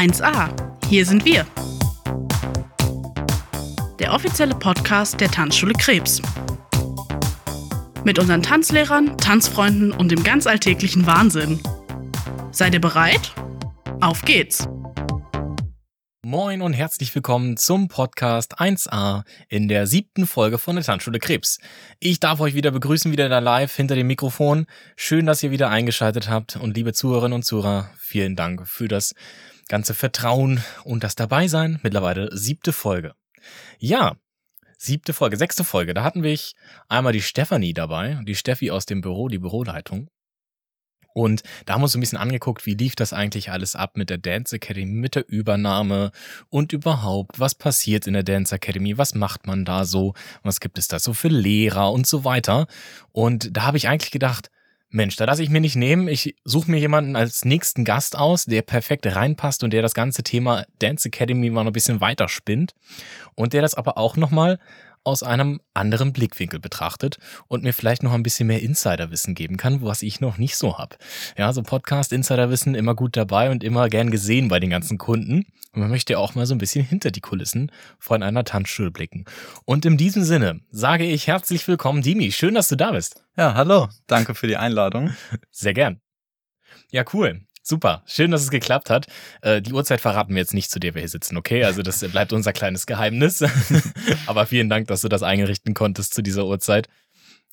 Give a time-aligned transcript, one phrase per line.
[0.00, 0.48] 1a.
[0.88, 1.46] Hier sind wir.
[3.98, 6.22] Der offizielle Podcast der Tanzschule Krebs.
[8.02, 11.60] Mit unseren Tanzlehrern, Tanzfreunden und dem ganz alltäglichen Wahnsinn.
[12.50, 13.34] Seid ihr bereit?
[14.00, 14.66] Auf geht's!
[16.24, 21.58] Moin und herzlich willkommen zum Podcast 1a in der siebten Folge von der Tanzschule Krebs.
[21.98, 24.64] Ich darf euch wieder begrüßen, wieder da live hinter dem Mikrofon.
[24.96, 29.12] Schön, dass ihr wieder eingeschaltet habt und liebe Zuhörerinnen und Zuhörer, vielen Dank für das
[29.70, 31.78] ganze Vertrauen und das Dabeisein.
[31.82, 33.14] Mittlerweile siebte Folge.
[33.78, 34.16] Ja,
[34.76, 35.94] siebte Folge, sechste Folge.
[35.94, 36.38] Da hatten wir
[36.88, 40.10] einmal die Stefanie dabei, die Steffi aus dem Büro, die Büroleitung.
[41.12, 44.10] Und da haben wir uns ein bisschen angeguckt, wie lief das eigentlich alles ab mit
[44.10, 46.12] der Dance Academy, mit der Übernahme
[46.50, 50.78] und überhaupt, was passiert in der Dance Academy, was macht man da so, was gibt
[50.78, 52.66] es da so für Lehrer und so weiter.
[53.12, 54.50] Und da habe ich eigentlich gedacht,
[54.92, 56.08] Mensch, da lasse ich mir nicht nehmen.
[56.08, 60.24] Ich suche mir jemanden als nächsten Gast aus, der perfekt reinpasst und der das ganze
[60.24, 62.74] Thema Dance Academy mal noch ein bisschen weiterspinnt
[63.36, 64.58] und der das aber auch nochmal
[65.04, 69.82] aus einem anderen Blickwinkel betrachtet und mir vielleicht noch ein bisschen mehr Insiderwissen geben kann,
[69.82, 70.96] was ich noch nicht so habe.
[71.36, 75.46] Ja, so Podcast Insiderwissen immer gut dabei und immer gern gesehen bei den ganzen Kunden.
[75.72, 78.90] Und man möchte ja auch mal so ein bisschen hinter die Kulissen von einer Tanzschule
[78.90, 79.24] blicken.
[79.64, 82.32] Und in diesem Sinne sage ich herzlich willkommen, Dimi.
[82.32, 83.24] Schön, dass du da bist.
[83.36, 83.88] Ja, hallo.
[84.06, 85.14] Danke für die Einladung.
[85.50, 86.00] Sehr gern.
[86.90, 87.42] Ja, cool.
[87.70, 89.06] Super, schön, dass es geklappt hat.
[89.42, 91.62] Äh, die Uhrzeit verraten wir jetzt nicht, zu der wir hier sitzen, okay?
[91.62, 93.44] Also das bleibt unser kleines Geheimnis.
[94.26, 96.88] Aber vielen Dank, dass du das eingerichten konntest zu dieser Uhrzeit.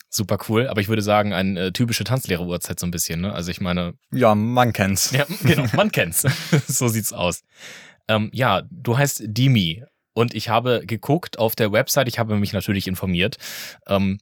[0.10, 0.70] Super cool.
[0.70, 3.32] Aber ich würde sagen, eine äh, typische Tanzlehrer-Uhrzeit so ein bisschen, ne?
[3.32, 3.94] Also ich meine.
[4.12, 5.12] Ja, man kennt's.
[5.12, 6.26] Ja, genau, man kennt's.
[6.68, 7.44] so sieht's aus.
[8.08, 9.84] Ähm, ja, du heißt Dimi.
[10.16, 13.38] Und ich habe geguckt auf der Website, ich habe mich natürlich informiert.
[13.86, 14.18] Ähm,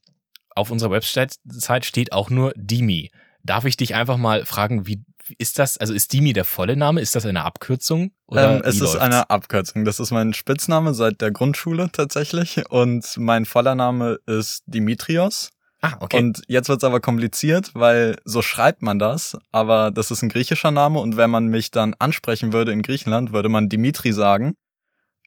[0.58, 1.40] auf unserer Website
[1.86, 3.12] steht auch nur Dimi.
[3.44, 5.06] Darf ich dich einfach mal fragen, wie
[5.38, 7.02] ist das, also ist Dimi der volle Name?
[7.02, 8.12] Ist das eine Abkürzung?
[8.28, 8.97] Oder ähm, es ist läuft's?
[8.97, 9.86] eine Abkürzung.
[9.86, 12.63] Das ist mein Spitzname seit der Grundschule tatsächlich.
[12.69, 15.52] Und mein voller Name ist Dimitrios.
[15.81, 16.18] Ah, okay.
[16.18, 20.72] Und jetzt wird's aber kompliziert, weil so schreibt man das, aber das ist ein griechischer
[20.72, 24.56] Name und wenn man mich dann ansprechen würde in Griechenland, würde man Dimitri sagen.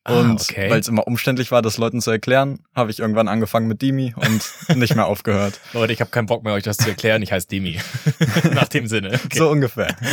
[0.08, 0.70] Ah, und okay.
[0.70, 4.14] weil es immer umständlich war, das Leuten zu erklären, habe ich irgendwann angefangen mit Dimi
[4.16, 4.42] und
[4.76, 5.60] nicht mehr aufgehört.
[5.72, 7.22] Leute, ich habe keinen Bock mehr, euch das zu erklären.
[7.22, 7.78] Ich heiße Dimi.
[8.52, 9.20] Nach dem Sinne.
[9.24, 9.38] Okay.
[9.38, 9.96] So ungefähr.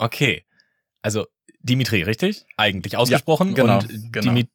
[0.00, 0.46] Okay.
[1.02, 1.26] Also
[1.58, 2.46] Dimitri, richtig?
[2.56, 3.48] Eigentlich ausgesprochen.
[3.48, 3.78] Ja, genau.
[3.80, 4.26] Und genau.
[4.26, 4.52] Dimitri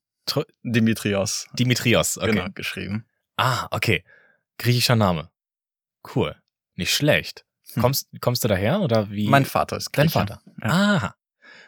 [0.63, 1.47] Dimitrios.
[1.51, 2.31] Dimitrios, okay.
[2.31, 3.05] Genau, geschrieben.
[3.35, 4.05] Ah, okay.
[4.57, 5.29] Griechischer Name.
[6.15, 6.35] Cool.
[6.75, 7.45] Nicht schlecht.
[7.73, 7.81] Hm.
[7.81, 9.27] Kommst, kommst du daher oder wie?
[9.27, 10.13] Mein Vater ist Grieche.
[10.13, 10.41] Dein Vater.
[10.61, 10.69] Ja.
[10.69, 11.15] Aha.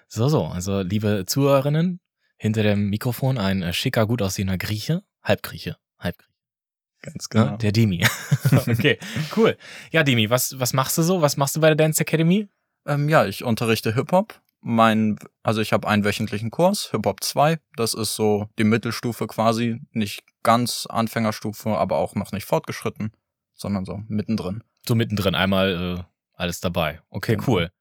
[0.07, 0.45] So, so.
[0.45, 1.99] Also, liebe Zuhörerinnen,
[2.37, 6.35] hinter dem Mikrofon ein äh, schicker, gut aussehender Grieche, Halbgrieche, Halbgrieche.
[7.01, 7.45] Ganz genau.
[7.45, 8.03] Ja, der Demi.
[8.67, 8.97] okay,
[9.35, 9.57] cool.
[9.91, 11.21] Ja, Demi, was, was machst du so?
[11.21, 12.47] Was machst du bei der Dance Academy?
[12.87, 14.41] Ähm, ja, ich unterrichte Hip-Hop.
[14.61, 17.59] Mein, also ich habe einen wöchentlichen Kurs, Hip-Hop 2.
[17.75, 19.79] Das ist so die Mittelstufe quasi.
[19.91, 23.11] Nicht ganz Anfängerstufe, aber auch noch nicht fortgeschritten,
[23.53, 24.63] sondern so mittendrin.
[24.87, 26.03] So mittendrin, einmal äh,
[26.33, 27.01] alles dabei.
[27.09, 27.47] Okay, genau.
[27.47, 27.71] cool.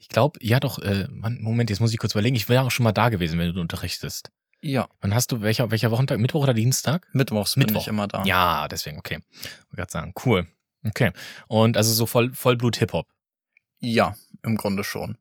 [0.00, 2.34] Ich glaube, ja doch, äh, Moment, jetzt muss ich kurz überlegen.
[2.34, 4.30] Ich wäre auch schon mal da gewesen, wenn du unterrichtest.
[4.62, 4.88] Ja.
[5.00, 6.18] Wann hast du, welcher, welcher Wochentag?
[6.18, 7.06] Mittwoch oder Dienstag?
[7.12, 7.74] Mittwochs Mittwoch.
[7.74, 8.24] bin ich immer da.
[8.24, 9.20] Ja, deswegen, okay.
[9.42, 10.46] Ich gerade sagen, cool.
[10.84, 11.12] Okay.
[11.48, 13.06] Und also so voll, Vollblut Hip-Hop?
[13.78, 15.18] Ja, im Grunde schon.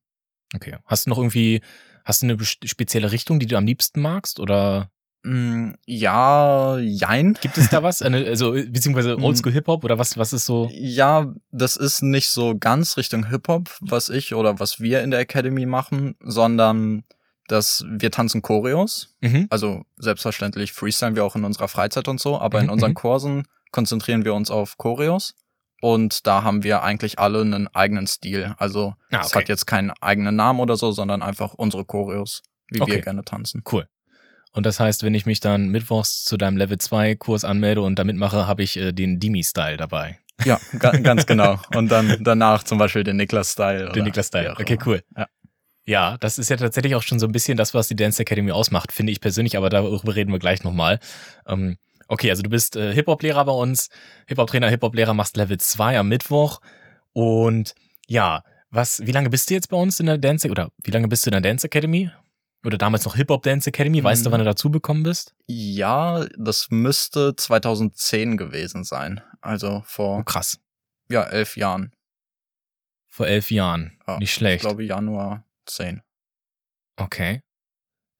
[0.55, 0.77] Okay.
[0.85, 1.61] Hast du noch irgendwie,
[2.05, 4.39] hast du eine spezielle Richtung, die du am liebsten magst?
[4.39, 4.89] Oder?
[5.23, 7.37] Mm, ja, jein.
[7.41, 8.01] Gibt es da was?
[8.01, 9.23] Also, beziehungsweise mm.
[9.23, 10.69] Oldschool Hip-Hop oder was, was ist so?
[10.71, 15.19] Ja, das ist nicht so ganz Richtung Hip-Hop, was ich oder was wir in der
[15.19, 17.03] Academy machen, sondern
[17.47, 19.15] dass wir tanzen Choreos.
[19.21, 19.47] Mhm.
[19.49, 22.65] Also selbstverständlich freestylen wir auch in unserer Freizeit und so, aber mhm.
[22.65, 22.95] in unseren mhm.
[22.95, 25.35] Kursen konzentrieren wir uns auf Choreos.
[25.81, 28.53] Und da haben wir eigentlich alle einen eigenen Stil.
[28.57, 29.25] Also ah, okay.
[29.25, 32.93] es hat jetzt keinen eigenen Namen oder so, sondern einfach unsere Choreos, wie okay.
[32.93, 33.63] wir gerne tanzen.
[33.69, 33.87] Cool.
[34.51, 37.99] Und das heißt, wenn ich mich dann mittwochs zu deinem Level 2 Kurs anmelde und
[37.99, 40.19] da mitmache, habe ich äh, den Dimi-Style dabei.
[40.45, 41.59] Ja, ganz genau.
[41.75, 43.91] Und dann danach zum Beispiel den Niklas-Style.
[43.91, 44.55] Den Niklas-Style.
[44.59, 45.03] Okay, cool.
[45.15, 45.27] Ja.
[45.85, 48.51] ja, das ist ja tatsächlich auch schon so ein bisschen das, was die Dance Academy
[48.51, 50.99] ausmacht, finde ich persönlich, aber darüber reden wir gleich nochmal.
[51.47, 53.89] Ähm, okay, also du bist äh, Hip-Hop-Lehrer bei uns,
[54.27, 56.61] Hip-Hop-Trainer, Hip-Hop-Lehrer, machst Level 2 am Mittwoch.
[57.13, 57.75] Und
[58.07, 61.07] ja, was, wie lange bist du jetzt bei uns in der Dance, oder wie lange
[61.07, 62.11] bist du in der Dance Academy?
[62.65, 64.03] Oder damals noch Hip Hop Dance Academy.
[64.03, 64.25] Weißt mhm.
[64.25, 65.33] du, wann du dazu bekommen bist?
[65.47, 69.21] Ja, das müsste 2010 gewesen sein.
[69.41, 70.19] Also vor.
[70.19, 70.59] Oh, krass.
[71.09, 71.93] Ja, elf Jahren.
[73.07, 73.97] Vor elf Jahren.
[74.07, 74.63] Ja, Nicht schlecht.
[74.63, 76.01] Ich glaube Januar 10.
[76.97, 77.41] Okay.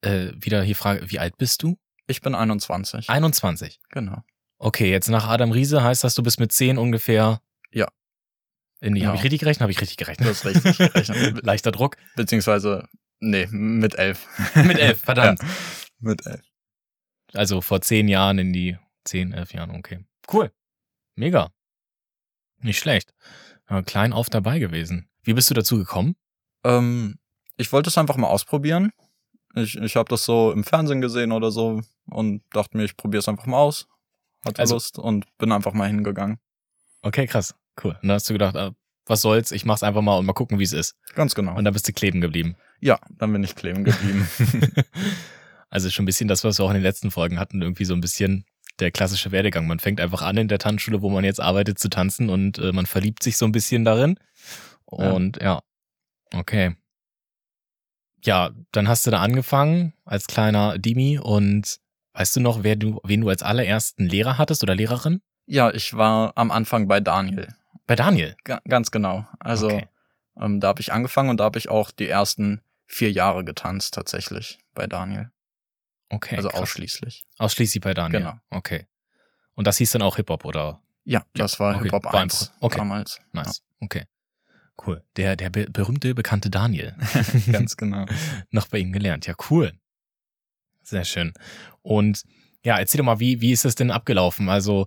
[0.02, 1.78] Äh, wieder hier Frage, wie alt bist du?
[2.06, 3.08] Ich bin 21.
[3.10, 3.80] 21.
[3.90, 4.22] Genau.
[4.58, 7.40] Okay, jetzt nach Adam Riese heißt das, du bist mit 10 ungefähr.
[7.70, 7.88] Ja.
[8.80, 9.08] In die, ja.
[9.08, 9.62] Habe ich richtig gerechnet?
[9.62, 10.26] Habe ich richtig gerechnet?
[10.26, 11.42] Du hast richtig gerechnet.
[11.44, 11.96] Leichter Druck.
[12.16, 12.88] Beziehungsweise
[13.20, 14.26] Nee, mit elf.
[14.54, 15.42] mit elf, verdammt.
[15.42, 15.48] Ja,
[15.98, 16.42] mit elf.
[17.34, 20.04] Also vor zehn Jahren in die zehn, elf Jahren, okay.
[20.32, 20.50] Cool.
[21.14, 21.52] Mega.
[22.58, 23.14] Nicht schlecht.
[23.86, 25.08] klein auf dabei gewesen.
[25.22, 26.16] Wie bist du dazu gekommen?
[26.64, 27.18] Ähm,
[27.56, 28.92] ich wollte es einfach mal ausprobieren.
[29.54, 33.20] Ich, ich habe das so im Fernsehen gesehen oder so und dachte mir, ich probiere
[33.20, 33.86] es einfach mal aus.
[34.44, 36.38] Hatte also, Lust und bin einfach mal hingegangen.
[37.02, 37.54] Okay, krass.
[37.82, 37.92] Cool.
[37.92, 38.74] Und dann hast du gedacht, ah,
[39.10, 40.94] was soll's, ich mach's einfach mal und mal gucken, wie es ist.
[41.14, 41.56] Ganz genau.
[41.56, 42.54] Und dann bist du kleben geblieben.
[42.78, 44.28] Ja, dann bin ich kleben geblieben.
[45.68, 47.92] also schon ein bisschen das, was wir auch in den letzten Folgen hatten, irgendwie so
[47.92, 48.44] ein bisschen
[48.78, 49.66] der klassische Werdegang.
[49.66, 52.72] Man fängt einfach an in der Tanzschule, wo man jetzt arbeitet, zu tanzen und äh,
[52.72, 54.16] man verliebt sich so ein bisschen darin.
[54.86, 55.60] Und ja.
[56.32, 56.76] ja, okay.
[58.24, 61.78] Ja, dann hast du da angefangen als kleiner Dimi und
[62.12, 65.20] weißt du noch, wer du, wen du als allerersten Lehrer hattest oder Lehrerin?
[65.46, 67.48] Ja, ich war am Anfang bei Daniel.
[67.90, 68.36] Bei Daniel?
[68.44, 69.26] G ganz genau.
[69.40, 69.88] Also okay.
[70.40, 73.94] ähm, da habe ich angefangen und da habe ich auch die ersten vier Jahre getanzt
[73.94, 75.32] tatsächlich bei Daniel.
[76.08, 76.36] Okay.
[76.36, 76.60] Also krass.
[76.60, 77.24] ausschließlich.
[77.38, 78.20] Ausschließlich bei Daniel.
[78.20, 78.38] Genau.
[78.50, 78.86] Okay.
[79.56, 80.80] Und das hieß dann auch Hip-Hop, oder?
[81.02, 81.82] Ja, das war okay.
[81.86, 82.78] Hip-Hop 1 okay.
[82.78, 83.20] damals.
[83.32, 83.64] Nice.
[83.80, 83.86] Ja.
[83.86, 84.04] Okay.
[84.86, 85.02] Cool.
[85.16, 86.94] Der, der be berühmte, bekannte Daniel.
[87.50, 88.06] Ganz genau.
[88.52, 89.26] Noch bei ihm gelernt.
[89.26, 89.72] Ja, cool.
[90.84, 91.32] Sehr schön.
[91.82, 92.22] Und
[92.62, 94.48] ja, erzähl doch mal, wie, wie ist das denn abgelaufen?
[94.48, 94.86] Also,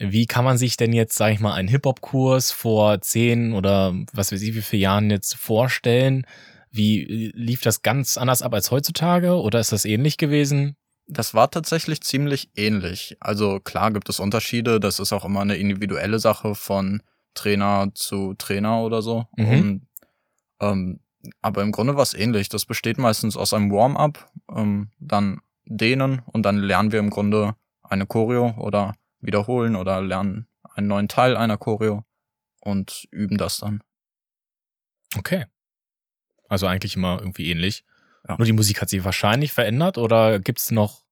[0.00, 4.32] wie kann man sich denn jetzt, sag ich mal, einen Hip-Hop-Kurs vor zehn oder was
[4.32, 6.26] weiß ich wie viele Jahren jetzt vorstellen?
[6.70, 10.76] Wie lief das ganz anders ab als heutzutage oder ist das ähnlich gewesen?
[11.06, 13.18] Das war tatsächlich ziemlich ähnlich.
[13.20, 17.02] Also klar gibt es Unterschiede, das ist auch immer eine individuelle Sache von
[17.34, 19.26] Trainer zu Trainer oder so.
[19.36, 19.48] Mhm.
[19.48, 19.86] Und,
[20.60, 21.00] ähm,
[21.42, 22.48] aber im Grunde war es ähnlich.
[22.48, 27.54] Das besteht meistens aus einem Warm-up, ähm, dann dehnen und dann lernen wir im Grunde
[27.82, 32.04] eine Choreo oder wiederholen oder lernen einen neuen Teil einer Choreo
[32.60, 33.82] und üben das dann.
[35.16, 35.46] Okay.
[36.48, 37.84] Also eigentlich immer irgendwie ähnlich.
[38.28, 38.36] Ja.
[38.36, 41.04] Nur die Musik hat sich wahrscheinlich verändert oder gibt's noch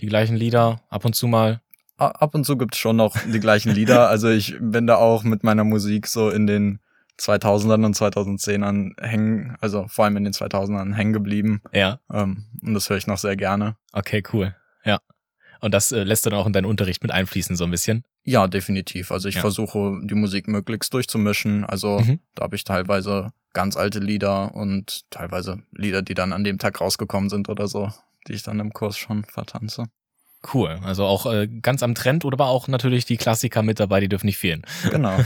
[0.00, 1.60] die gleichen Lieder ab und zu mal?
[1.96, 4.08] Ab und zu gibt's schon noch die gleichen Lieder.
[4.08, 6.80] Also ich bin da auch mit meiner Musik so in den
[7.20, 11.62] 2000ern und 2010ern hängen, also vor allem in den 2000ern hängen geblieben.
[11.72, 12.00] Ja.
[12.12, 13.76] Ähm, und das höre ich noch sehr gerne.
[13.92, 14.56] Okay, cool.
[14.84, 14.98] Ja.
[15.62, 18.04] Und das äh, lässt dann auch in deinen Unterricht mit einfließen, so ein bisschen?
[18.24, 19.12] Ja, definitiv.
[19.12, 19.40] Also ich ja.
[19.40, 21.64] versuche, die Musik möglichst durchzumischen.
[21.64, 22.18] Also mhm.
[22.34, 26.80] da habe ich teilweise ganz alte Lieder und teilweise Lieder, die dann an dem Tag
[26.80, 27.92] rausgekommen sind oder so,
[28.26, 29.84] die ich dann im Kurs schon vertanze.
[30.52, 30.80] Cool.
[30.82, 34.08] Also auch äh, ganz am Trend oder aber auch natürlich die Klassiker mit dabei, die
[34.08, 34.62] dürfen nicht fehlen.
[34.90, 35.16] Genau.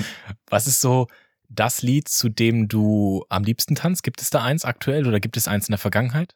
[0.50, 1.06] Was ist so
[1.48, 4.02] das Lied, zu dem du am liebsten tanzt?
[4.02, 6.34] Gibt es da eins aktuell oder gibt es eins in der Vergangenheit?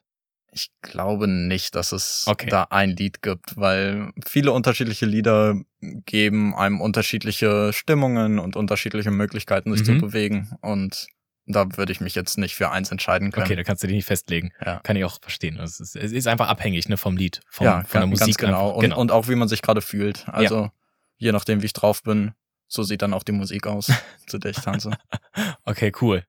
[0.53, 2.49] Ich glaube nicht, dass es okay.
[2.49, 9.71] da ein Lied gibt, weil viele unterschiedliche Lieder geben einem unterschiedliche Stimmungen und unterschiedliche Möglichkeiten,
[9.71, 9.99] sich mhm.
[9.99, 10.51] zu bewegen.
[10.61, 11.07] Und
[11.45, 13.45] da würde ich mich jetzt nicht für eins entscheiden können.
[13.45, 14.51] Okay, da kannst du dich nicht festlegen.
[14.63, 14.79] Ja.
[14.79, 15.57] Kann ich auch verstehen.
[15.57, 18.37] Es ist, es ist einfach abhängig ne, vom Lied, vom, ja, von der Musik.
[18.37, 18.71] Ganz genau.
[18.71, 18.99] Und, genau.
[18.99, 20.27] und auch wie man sich gerade fühlt.
[20.27, 20.73] Also ja.
[21.17, 22.33] je nachdem, wie ich drauf bin,
[22.67, 23.91] so sieht dann auch die Musik aus,
[24.27, 24.91] zu der ich tanze.
[25.65, 26.25] Okay, cool.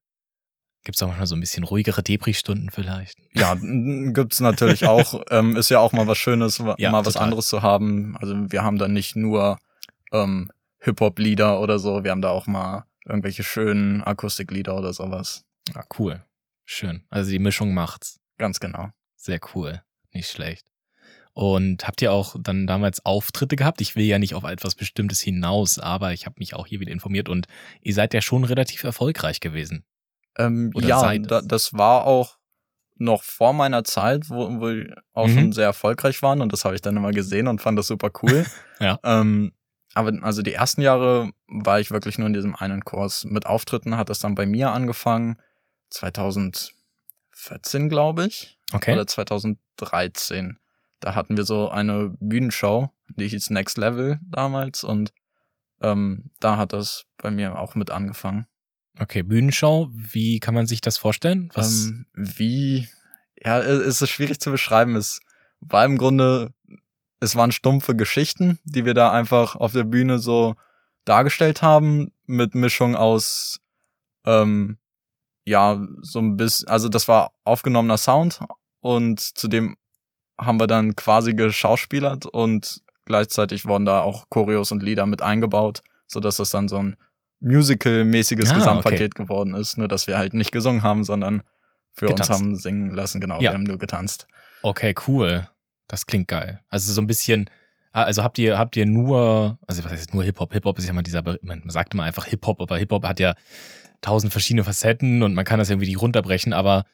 [0.85, 3.17] Gibt's auch manchmal so ein bisschen ruhigere Depri-Stunden vielleicht?
[3.35, 5.23] Ja, gibt's natürlich auch.
[5.31, 8.17] ähm, ist ja auch mal was Schönes, ja, mal was anderes zu haben.
[8.19, 9.59] Also wir haben da nicht nur
[10.13, 15.45] ähm, Hip-Hop-Lieder oder so, wir haben da auch mal irgendwelche schönen Akustiklieder oder sowas.
[15.75, 16.25] Ah, cool.
[16.65, 17.05] Schön.
[17.11, 18.21] Also die Mischung macht's.
[18.39, 18.91] Ganz genau.
[19.17, 19.83] Sehr cool.
[20.13, 20.67] Nicht schlecht.
[21.35, 23.81] Und habt ihr auch dann damals Auftritte gehabt?
[23.81, 26.93] Ich will ja nicht auf etwas Bestimmtes hinaus, aber ich habe mich auch hier wieder
[26.93, 27.47] informiert und
[27.81, 29.85] ihr seid ja schon relativ erfolgreich gewesen.
[30.39, 32.39] Ähm, ja, da, das war auch
[32.97, 35.35] noch vor meiner Zeit, wo, wo wir auch mhm.
[35.35, 38.11] schon sehr erfolgreich waren und das habe ich dann immer gesehen und fand das super
[38.23, 38.47] cool.
[38.81, 38.99] ja.
[39.03, 39.53] Ähm,
[39.95, 43.25] aber also die ersten Jahre war ich wirklich nur in diesem einen Kurs.
[43.25, 45.37] Mit Auftritten hat das dann bei mir angefangen.
[45.91, 48.59] 2014, glaube ich.
[48.73, 48.95] Okay.
[48.95, 50.59] Oder 2013.
[51.01, 55.13] Da hatten wir so eine Bühnenshow, die hieß Next Level damals und
[55.83, 58.47] ähm, da hat das bei mir auch mit angefangen.
[58.99, 61.51] Okay, Bühnenshow, wie kann man sich das vorstellen?
[61.55, 61.87] Was?
[61.87, 62.89] Ähm, wie,
[63.43, 64.97] ja, es ist schwierig zu beschreiben.
[64.97, 65.21] Es
[65.61, 66.53] war im Grunde
[67.23, 70.57] es waren stumpfe Geschichten, die wir da einfach auf der Bühne so
[71.05, 73.61] dargestellt haben, mit Mischung aus,
[74.27, 74.79] ähm,
[75.45, 78.41] ja, so ein bisschen, also das war aufgenommener Sound
[78.81, 79.77] und zudem
[80.37, 85.83] haben wir dann quasi geschauspielert und gleichzeitig wurden da auch Choreos und Lieder mit eingebaut,
[86.09, 86.97] so dass das dann so ein
[87.43, 89.23] Musical-mäßiges ah, Gesamtpaket okay.
[89.25, 91.43] geworden ist, nur dass wir halt nicht gesungen haben, sondern
[91.93, 92.31] für getanzt.
[92.31, 93.51] uns haben singen lassen, genau, ja.
[93.51, 94.27] wir haben nur getanzt.
[94.63, 95.49] Okay, cool.
[95.89, 96.61] Das klingt geil.
[96.69, 97.51] Also so ein bisschen,
[97.93, 100.53] ah, also habt ihr, habt ihr nur, also was heißt nur Hip-Hop?
[100.53, 103.35] Hip-Hop ist ja mal dieser, man sagt immer einfach Hip-Hop, aber Hip-Hop hat ja
[104.01, 106.85] tausend verschiedene Facetten und man kann das irgendwie nicht runterbrechen, aber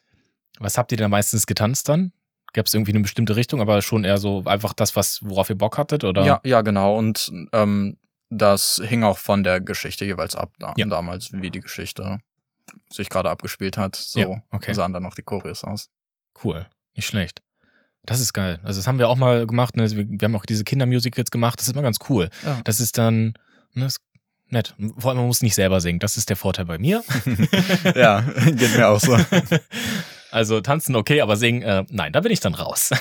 [0.59, 2.11] Was habt ihr denn meistens getanzt dann?
[2.53, 5.57] Gab es irgendwie eine bestimmte Richtung, aber schon eher so einfach das, was, worauf ihr
[5.57, 6.25] Bock hattet, oder?
[6.25, 6.97] Ja, ja, genau.
[6.97, 7.97] Und ähm,
[8.29, 10.85] das hing auch von der Geschichte jeweils ab, da, Ja.
[10.85, 12.19] damals, wie die Geschichte
[12.91, 13.95] sich gerade abgespielt hat.
[13.95, 14.73] So Ja, okay.
[14.73, 15.89] sahen dann noch die Choreos aus.
[16.43, 16.67] Cool.
[16.95, 17.41] Nicht schlecht.
[18.03, 18.59] Das ist geil.
[18.63, 19.75] Also das haben wir auch mal gemacht.
[19.75, 19.89] Ne?
[19.91, 21.59] Wir, wir haben auch diese Kindermusicals gemacht.
[21.59, 22.29] Das ist immer ganz cool.
[22.45, 22.61] Ja.
[22.63, 23.33] Das ist dann,
[23.73, 23.99] ne, ist
[24.47, 24.75] nett.
[24.97, 25.99] Vor allem, man muss nicht selber singen.
[25.99, 27.03] Das ist der Vorteil bei mir.
[27.95, 29.17] ja, geht mir auch so.
[30.31, 32.91] Also tanzen okay, aber singen, äh, nein, da bin ich dann raus.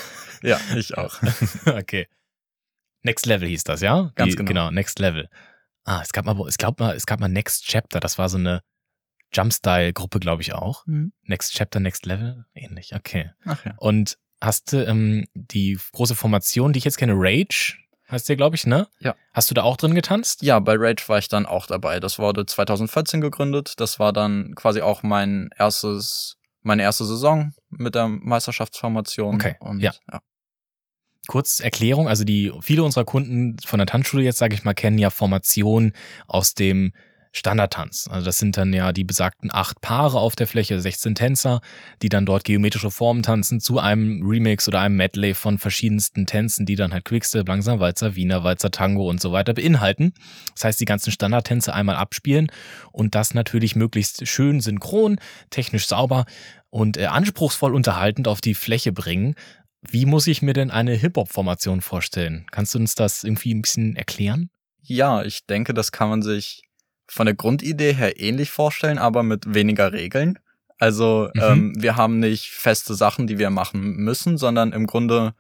[0.43, 1.19] Ja, ich auch.
[1.67, 2.07] okay.
[3.03, 4.13] Next Level hieß das, ja?
[4.15, 4.49] Ganz Die, genau.
[4.49, 5.29] Genau, Next Level.
[5.85, 8.01] Ah, es gab mal, es gab mal, es gab mal Next Chapter.
[8.01, 8.63] Das war so eine
[9.33, 10.87] Jumpstyle-Gruppe, glaube ich auch.
[10.87, 11.13] Mhm.
[11.23, 12.95] Next Chapter, Next Level, ähnlich.
[12.95, 13.31] Okay.
[13.45, 13.75] Ach ja.
[13.79, 17.77] Und hast du ähm, die große Formation, die ich jetzt kenne, Rage,
[18.11, 18.89] heißt der, glaube ich, ne?
[19.01, 19.15] Ja.
[19.33, 20.43] Hast du da auch drin getanzt?
[20.43, 22.01] Ja, bei Rage war ich dann auch dabei.
[22.01, 23.75] Das wurde 2014 gegründet.
[23.79, 29.35] Das war dann quasi auch mein erstes, meine erste Saison mit der Meisterschaftsformation.
[29.35, 29.93] Okay, Und ja.
[31.29, 34.99] Kurz Erklärung, also die viele unserer Kunden von der Tanzschule jetzt, sage ich mal, kennen
[34.99, 35.93] ja Formationen
[36.27, 36.93] aus dem
[37.33, 38.09] Standardtanz.
[38.11, 41.61] Also das sind dann ja die besagten acht Paare auf der Fläche, 16 Tänzer,
[42.03, 46.65] die dann dort geometrische Formen tanzen zu einem Remix oder einem Medley von verschiedensten Tänzen,
[46.65, 50.15] die dann halt Quickstep, Langsam Walzer, Wiener Walzer, Tango und so weiter beinhalten.
[50.55, 52.51] Das heißt, die ganzen Standardtänze einmal abspielen
[52.91, 55.21] und das natürlich möglichst schön synchron,
[55.51, 56.25] technisch sauber
[56.71, 59.35] und äh, anspruchsvoll unterhaltend auf die Fläche bringen.
[59.83, 62.47] Wie muss ich mir denn eine Hip-Hop-Formation vorstellen?
[62.51, 64.51] Kannst du uns das irgendwie ein bisschen erklären?
[64.83, 66.63] Ja, ich denke, das kann man sich
[67.07, 70.39] von der Grundidee her ähnlich vorstellen, aber mit weniger Regeln.
[70.79, 71.43] Also Mhm.
[71.43, 75.35] ähm, wir haben nicht feste Sachen, die wir machen müssen, sondern im Grunde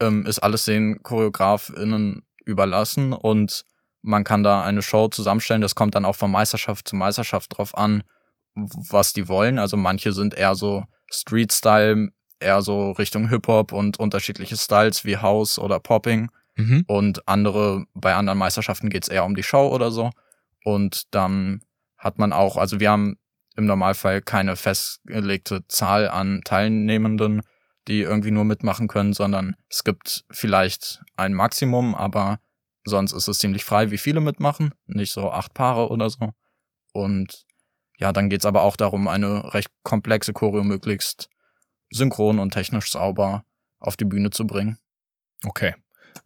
[0.00, 3.64] ähm, ist alles den ChoreografInnen überlassen und
[4.02, 5.60] man kann da eine Show zusammenstellen.
[5.62, 8.02] Das kommt dann auch von Meisterschaft zu Meisterschaft drauf an,
[8.54, 9.58] was die wollen.
[9.58, 12.08] Also manche sind eher so Street-Style,
[12.40, 16.30] eher so Richtung Hip-Hop und unterschiedliche Styles wie House oder Popping.
[16.56, 16.84] Mhm.
[16.86, 20.10] Und andere, bei anderen Meisterschaften geht's eher um die Show oder so.
[20.64, 21.62] Und dann
[21.96, 23.16] hat man auch, also wir haben
[23.56, 27.42] im Normalfall keine festgelegte Zahl an Teilnehmenden,
[27.88, 32.38] die irgendwie nur mitmachen können, sondern es gibt vielleicht ein Maximum, aber
[32.84, 34.74] sonst ist es ziemlich frei, wie viele mitmachen.
[34.86, 36.30] Nicht so acht Paare oder so.
[36.92, 37.44] Und
[37.98, 41.28] ja, dann geht's aber auch darum, eine recht komplexe Choreo möglichst
[41.90, 43.44] synchron und technisch sauber
[43.78, 44.78] auf die Bühne zu bringen.
[45.44, 45.74] Okay.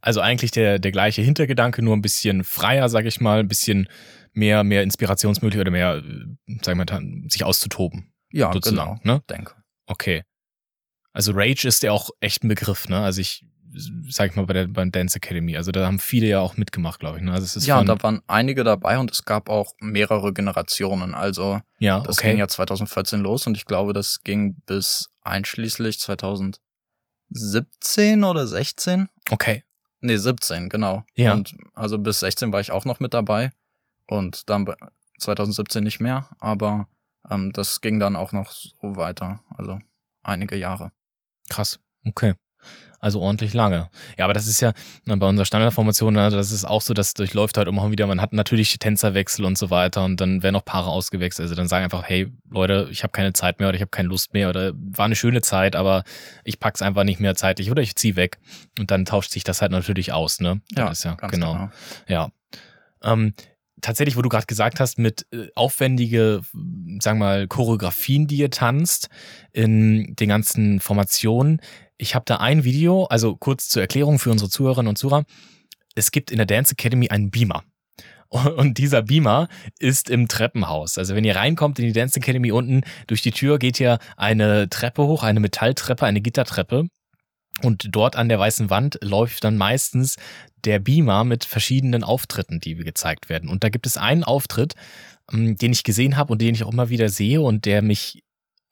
[0.01, 3.89] Also eigentlich der, der gleiche Hintergedanke, nur ein bisschen freier, sag ich mal, ein bisschen
[4.33, 8.13] mehr, mehr Inspirationsmöglichkeit oder mehr, äh, sagen wir mal, sich auszutoben.
[8.31, 9.23] Ja, sozusagen, genau, ne?
[9.31, 9.55] denke.
[9.87, 10.25] Okay.
[11.13, 13.01] Also Rage ist ja auch echt ein Begriff, ne?
[13.01, 13.47] Also ich,
[14.09, 15.57] sag ich mal, bei der beim Dance Academy.
[15.57, 17.25] Also da haben viele ja auch mitgemacht, glaube ich.
[17.25, 17.33] Ne?
[17.33, 21.15] Also es ist Ja, da waren einige dabei und es gab auch mehrere Generationen.
[21.15, 22.31] Also ja, das okay.
[22.31, 29.09] ging ja 2014 los und ich glaube, das ging bis einschließlich 2017 oder 16.
[29.31, 29.65] okay.
[30.01, 31.05] Nee, 17, genau.
[31.15, 31.33] Ja.
[31.33, 33.53] Und also bis 16 war ich auch noch mit dabei
[34.07, 34.75] und dann bei
[35.19, 36.89] 2017 nicht mehr, aber
[37.31, 39.41] ähm, das ging dann auch noch so weiter.
[39.57, 39.79] Also
[40.23, 40.93] einige Jahre.
[41.49, 41.81] Krass.
[42.05, 42.35] Okay.
[43.05, 43.91] Also ordentlich lange.
[44.17, 44.73] Ja, aber das ist ja
[45.05, 48.07] bei unserer Standardformation, also das ist auch so, das durchläuft halt immer wieder.
[48.07, 51.45] Man hat natürlich Tänzerwechsel und so weiter und dann werden auch Paare ausgewechselt.
[51.45, 54.09] Also dann sagen einfach, hey Leute, ich habe keine Zeit mehr oder ich habe keine
[54.09, 56.03] Lust mehr oder war eine schöne Zeit, aber
[56.45, 58.39] ich pack's einfach nicht mehr zeitlich oder ich zieh weg.
[58.79, 60.63] Und dann tauscht sich das halt natürlich aus, ne?
[60.75, 61.69] Ja, das ist ja ganz genau.
[62.09, 62.31] Ja.
[63.03, 63.35] Ähm,
[63.83, 66.41] tatsächlich, wo du gerade gesagt hast, mit äh, aufwendige,
[67.01, 69.11] sagen wir mal, Choreografien, die ihr tanzt,
[69.53, 71.61] in den ganzen Formationen.
[71.97, 75.25] Ich habe da ein Video, also kurz zur Erklärung für unsere Zuhörerinnen und Zuhörer.
[75.95, 77.63] Es gibt in der Dance Academy einen Beamer.
[78.57, 79.49] Und dieser Beamer
[79.79, 80.99] ist im Treppenhaus.
[80.99, 84.69] Also wenn ihr reinkommt in die Dance Academy unten, durch die Tür geht ja eine
[84.69, 86.89] Treppe hoch, eine Metalltreppe, eine Gittertreppe.
[87.63, 90.17] Und dort an der weißen Wand läuft dann meistens
[90.65, 93.49] der Beamer mit verschiedenen Auftritten, die gezeigt werden.
[93.49, 94.75] Und da gibt es einen Auftritt,
[95.33, 98.24] ähm, den ich gesehen habe und den ich auch immer wieder sehe und der mich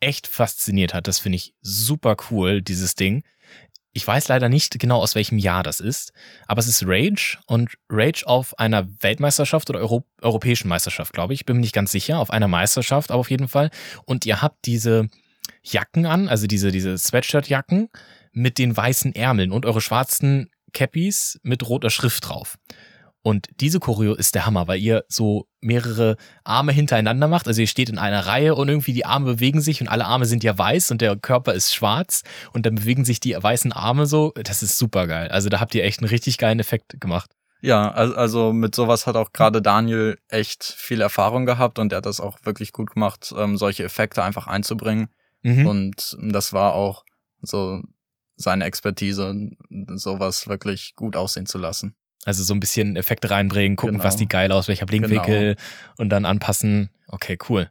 [0.02, 1.06] echt fasziniert hat.
[1.06, 3.22] Das finde ich super cool, dieses Ding.
[3.94, 6.12] Ich weiß leider nicht genau, aus welchem Jahr das ist,
[6.46, 11.44] aber es ist Rage und Rage auf einer Weltmeisterschaft oder Euro europäischen Meisterschaft, glaube ich.
[11.44, 13.70] Bin mir nicht ganz sicher, auf einer Meisterschaft, aber auf jeden Fall.
[14.06, 15.10] Und ihr habt diese
[15.62, 17.90] Jacken an, also diese, diese Sweatshirt-Jacken
[18.32, 22.56] mit den weißen Ärmeln und eure schwarzen Cappies mit roter Schrift drauf.
[23.22, 27.46] Und diese Choreo ist der Hammer, weil ihr so mehrere Arme hintereinander macht.
[27.46, 30.26] Also ihr steht in einer Reihe und irgendwie die Arme bewegen sich und alle Arme
[30.26, 34.06] sind ja weiß und der Körper ist schwarz und dann bewegen sich die weißen Arme
[34.06, 34.32] so.
[34.42, 35.28] Das ist super geil.
[35.28, 37.30] Also da habt ihr echt einen richtig geilen Effekt gemacht.
[37.64, 42.06] Ja, also, mit sowas hat auch gerade Daniel echt viel Erfahrung gehabt und er hat
[42.06, 45.10] das auch wirklich gut gemacht, ähm, solche Effekte einfach einzubringen.
[45.42, 45.66] Mhm.
[45.68, 47.04] Und das war auch
[47.40, 47.80] so
[48.34, 49.50] seine Expertise,
[49.94, 51.94] sowas wirklich gut aussehen zu lassen.
[52.24, 54.04] Also so ein bisschen Effekte reinbringen, gucken, genau.
[54.04, 55.66] was die geil aus, welcher Blinkwinkel genau.
[55.98, 56.90] und dann anpassen.
[57.08, 57.70] Okay, cool.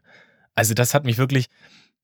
[0.55, 1.47] Also das hat mich wirklich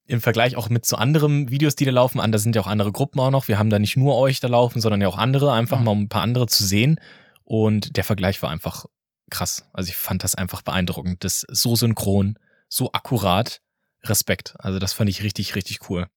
[0.05, 2.61] im Vergleich auch mit zu so anderen Videos, die da laufen, an, da sind ja
[2.61, 3.49] auch andere Gruppen auch noch.
[3.49, 5.85] Wir haben da nicht nur euch da laufen, sondern ja auch andere, einfach mhm.
[5.85, 6.99] mal um ein paar andere zu sehen.
[7.43, 8.85] Und der Vergleich war einfach
[9.29, 9.67] krass.
[9.73, 11.25] Also ich fand das einfach beeindruckend.
[11.25, 12.39] Das so synchron,
[12.69, 13.61] so akkurat.
[14.03, 14.55] Respekt.
[14.59, 16.07] Also das fand ich richtig, richtig cool.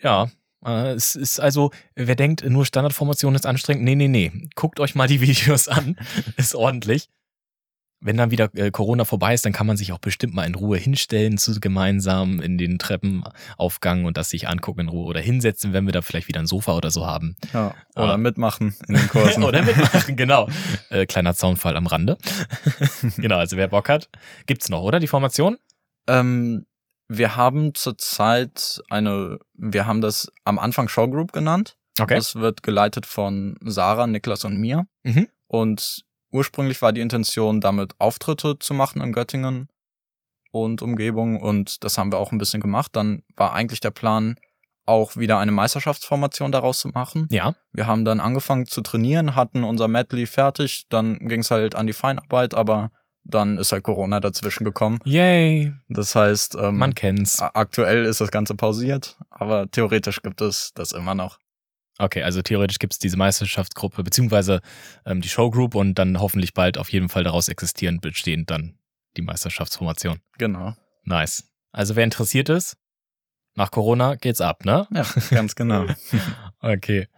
[0.00, 0.30] Ja,
[0.64, 4.32] es ist also, wer denkt, nur Standardformation ist anstrengend, nee, nee, nee.
[4.54, 5.96] Guckt euch mal die Videos an.
[6.36, 7.08] ist ordentlich.
[8.04, 10.56] Wenn dann wieder äh, Corona vorbei ist, dann kann man sich auch bestimmt mal in
[10.56, 15.72] Ruhe hinstellen, zu gemeinsam in den Treppenaufgang und das sich angucken in Ruhe oder hinsetzen,
[15.72, 17.36] wenn wir da vielleicht wieder ein Sofa oder so haben.
[17.52, 19.44] Ja, oder äh, mitmachen in den Kursen.
[19.44, 20.48] oder mitmachen, genau.
[20.90, 22.18] Äh, kleiner Zaunfall am Rande.
[23.18, 24.08] genau, also wer Bock hat,
[24.46, 25.58] gibt's noch, oder die Formation?
[26.08, 26.66] Ähm,
[27.16, 31.76] wir haben zurzeit eine, wir haben das am Anfang Showgroup genannt.
[32.00, 32.14] Okay.
[32.14, 34.86] Das wird geleitet von Sarah, Niklas und mir.
[35.02, 35.28] Mhm.
[35.46, 39.68] Und ursprünglich war die Intention, damit Auftritte zu machen in Göttingen
[40.50, 41.40] und Umgebung.
[41.40, 42.96] Und das haben wir auch ein bisschen gemacht.
[42.96, 44.36] Dann war eigentlich der Plan,
[44.84, 47.28] auch wieder eine Meisterschaftsformation daraus zu machen.
[47.30, 47.54] Ja.
[47.72, 51.86] Wir haben dann angefangen zu trainieren, hatten unser Medley fertig, dann ging es halt an
[51.86, 52.90] die Feinarbeit, aber
[53.24, 54.98] dann ist halt Corona dazwischen gekommen.
[55.04, 55.72] Yay.
[55.88, 57.40] Das heißt, ähm, man kennt's.
[57.40, 61.38] Aktuell ist das Ganze pausiert, aber theoretisch gibt es das immer noch.
[61.98, 64.60] Okay, also theoretisch gibt es diese Meisterschaftsgruppe beziehungsweise
[65.04, 68.78] ähm, die Showgroup und dann hoffentlich bald auf jeden Fall daraus existierend bestehend dann
[69.16, 70.20] die Meisterschaftsformation.
[70.38, 70.74] Genau.
[71.04, 71.44] Nice.
[71.70, 72.76] Also wer interessiert ist,
[73.54, 74.86] nach Corona geht's ab, ne?
[74.92, 75.86] Ja, ganz genau.
[76.60, 77.08] okay.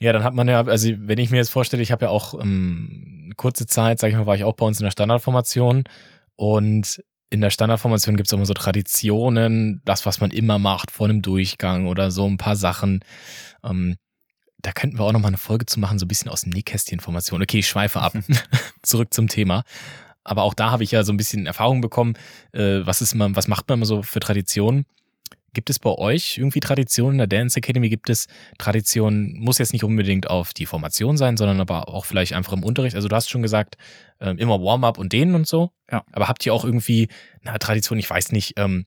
[0.00, 2.40] Ja, dann hat man ja, also wenn ich mir jetzt vorstelle, ich habe ja auch
[2.40, 5.84] ähm, kurze Zeit, sag ich mal, war ich auch bei uns in der Standardformation
[6.36, 11.08] und in der Standardformation gibt es immer so Traditionen, das, was man immer macht vor
[11.08, 13.00] einem Durchgang oder so ein paar Sachen.
[13.64, 13.96] Ähm,
[14.58, 16.50] da könnten wir auch noch mal eine Folge zu machen, so ein bisschen aus dem
[16.50, 17.42] Nähkästchen-Information.
[17.42, 18.14] Okay, ich schweife ab.
[18.82, 19.64] Zurück zum Thema.
[20.24, 22.14] Aber auch da habe ich ja so ein bisschen Erfahrung bekommen,
[22.52, 24.84] äh, was ist man, was macht man immer so für Traditionen?
[25.54, 27.88] Gibt es bei euch irgendwie Traditionen in der Dance Academy?
[27.88, 28.26] Gibt es
[28.58, 32.64] Traditionen, muss jetzt nicht unbedingt auf die Formation sein, sondern aber auch vielleicht einfach im
[32.64, 32.96] Unterricht?
[32.96, 33.76] Also du hast schon gesagt,
[34.18, 35.70] äh, immer Warm-up und denen und so.
[35.90, 36.04] Ja.
[36.12, 37.08] Aber habt ihr auch irgendwie
[37.44, 38.86] eine Tradition, ich weiß nicht, ähm,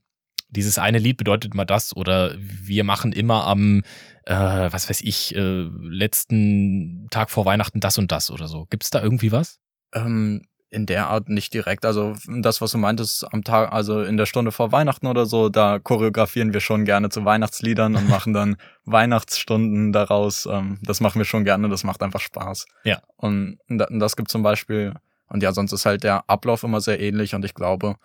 [0.52, 3.82] dieses eine Lied bedeutet mal das oder wir machen immer am,
[4.26, 8.66] äh, was weiß ich, äh, letzten Tag vor Weihnachten das und das oder so.
[8.66, 9.58] Gibt es da irgendwie was?
[9.94, 11.84] Ähm, in der Art nicht direkt.
[11.84, 15.50] Also das, was du meintest, am Tag, also in der Stunde vor Weihnachten oder so,
[15.50, 18.56] da choreografieren wir schon gerne zu Weihnachtsliedern und machen dann
[18.86, 20.46] Weihnachtsstunden daraus.
[20.46, 22.64] Ähm, das machen wir schon gerne, das macht einfach Spaß.
[22.84, 23.02] Ja.
[23.16, 24.94] Und das gibt zum Beispiel,
[25.28, 27.96] und ja, sonst ist halt der Ablauf immer sehr ähnlich und ich glaube,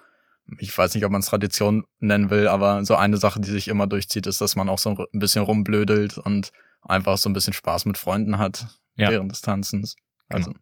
[0.59, 3.69] ich weiß nicht, ob man es Tradition nennen will, aber so eine Sache, die sich
[3.69, 6.51] immer durchzieht, ist, dass man auch so ein bisschen rumblödelt und
[6.81, 9.09] einfach so ein bisschen Spaß mit Freunden hat ja.
[9.09, 9.95] während des Tanzens.
[10.27, 10.51] Also.
[10.51, 10.59] Genau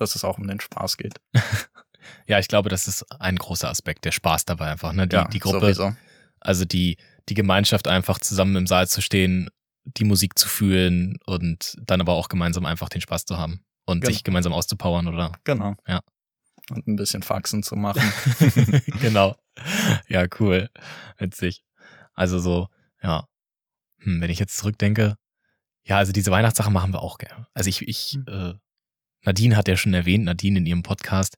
[0.00, 1.14] dass es auch um den Spaß geht.
[2.26, 4.92] ja, ich glaube, das ist ein großer Aspekt, der Spaß dabei einfach.
[4.92, 5.06] Ne?
[5.06, 5.94] Die, ja, die Gruppe, sowieso.
[6.40, 6.96] also die,
[7.28, 9.50] die Gemeinschaft einfach zusammen im Saal zu stehen,
[9.84, 14.00] die Musik zu fühlen und dann aber auch gemeinsam einfach den Spaß zu haben und
[14.00, 14.12] genau.
[14.12, 15.32] sich gemeinsam auszupowern, oder?
[15.44, 15.74] Genau.
[15.86, 16.00] Ja.
[16.70, 18.02] Und ein bisschen Faxen zu machen.
[19.00, 19.36] genau.
[20.08, 20.68] Ja, cool.
[21.16, 21.64] Witzig.
[22.12, 22.68] Also so,
[23.02, 23.26] ja.
[24.00, 25.16] Hm, wenn ich jetzt zurückdenke,
[25.84, 27.46] ja, also diese Weihnachtssache machen wir auch gerne.
[27.54, 28.26] Also ich, ich, hm.
[28.28, 28.54] äh,
[29.28, 31.36] Nadine hat ja schon erwähnt, Nadine in ihrem Podcast,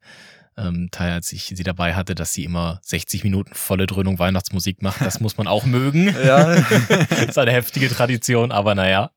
[0.56, 4.80] ähm, Teil, als ich sie dabei hatte, dass sie immer 60 Minuten volle Dröhnung Weihnachtsmusik
[4.80, 5.00] macht.
[5.00, 6.14] Das muss man auch mögen.
[6.24, 6.54] Ja.
[6.54, 9.10] das ist eine heftige Tradition, aber naja.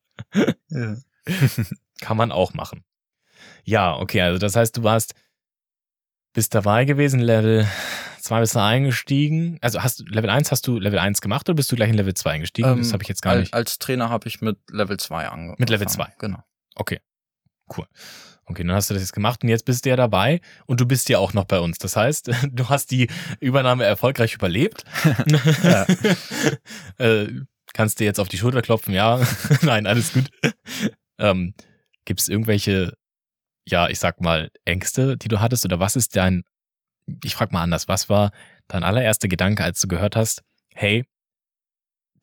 [0.69, 0.95] Ja.
[2.01, 2.83] Kann man auch machen.
[3.63, 5.13] Ja, okay, also das heißt, du warst,
[6.33, 7.67] bist dabei gewesen, Level
[8.21, 9.59] 2 bist du eingestiegen.
[9.62, 12.15] Also hast Level 1 hast du Level 1 gemacht oder bist du gleich in Level
[12.15, 12.69] 2 eingestiegen?
[12.69, 13.53] Ähm, das habe ich jetzt gar nicht.
[13.53, 15.55] Als Trainer habe ich mit Level 2 angefangen.
[15.59, 16.13] Mit Level 2.
[16.17, 16.39] Genau.
[16.75, 16.99] Okay.
[17.75, 17.86] Cool.
[18.45, 20.86] Okay, dann hast du das jetzt gemacht und jetzt bist du ja dabei und du
[20.86, 21.77] bist ja auch noch bei uns.
[21.77, 23.08] Das heißt, du hast die
[23.39, 24.84] Übernahme erfolgreich überlebt.
[26.97, 27.27] äh,
[27.73, 29.21] kannst dir jetzt auf die Schulter klopfen, ja.
[29.62, 30.29] Nein, alles gut.
[31.17, 31.53] Ähm,
[32.06, 32.93] Gibt es irgendwelche,
[33.67, 35.65] ja, ich sag mal, Ängste, die du hattest?
[35.65, 36.43] Oder was ist dein,
[37.23, 38.32] ich frag mal anders, was war
[38.67, 41.06] dein allererster Gedanke, als du gehört hast, hey,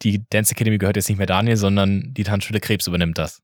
[0.03, 3.43] die Dance Academy gehört jetzt nicht mehr Daniel, sondern die Tanzschule Krebs übernimmt das?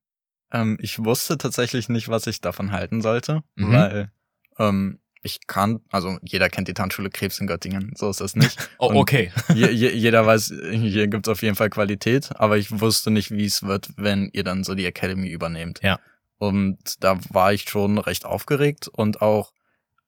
[0.53, 3.73] Ähm, ich wusste tatsächlich nicht, was ich davon halten sollte, mhm.
[3.73, 4.13] weil
[4.59, 8.57] ähm, ich kann, also jeder kennt die Tanzschule Krebs in Göttingen, so ist es nicht.
[8.79, 9.33] oh, okay.
[9.53, 13.45] je, je, jeder weiß, hier gibt's auf jeden Fall Qualität, aber ich wusste nicht, wie
[13.45, 15.81] es wird, wenn ihr dann so die Academy übernehmt.
[15.83, 15.99] Ja.
[16.39, 19.53] Und da war ich schon recht aufgeregt und auch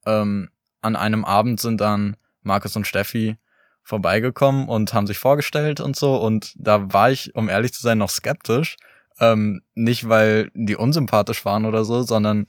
[0.06, 3.36] ähm, an einem Abend sind dann Markus und Steffi
[3.82, 6.16] vorbeigekommen und haben sich vorgestellt und so.
[6.16, 8.76] Und da war ich, um ehrlich zu sein, noch skeptisch.
[9.20, 12.46] Ähm, nicht, weil die unsympathisch waren oder so, sondern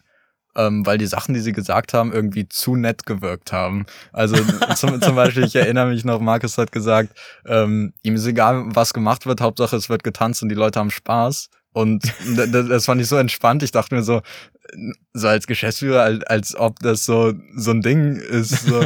[0.55, 3.85] ähm, weil die Sachen, die sie gesagt haben, irgendwie zu nett gewirkt haben.
[4.11, 4.35] Also
[4.75, 8.93] zum, zum Beispiel, ich erinnere mich noch, Markus hat gesagt, ähm, ihm ist egal, was
[8.93, 11.49] gemacht wird, Hauptsache es wird getanzt und die Leute haben Spaß.
[11.71, 12.03] Und
[12.35, 13.61] das, fand ich so entspannt.
[13.61, 14.21] Ich dachte mir so,
[15.13, 18.65] so als Geschäftsführer, als, als ob das so so ein Ding ist.
[18.65, 18.79] So.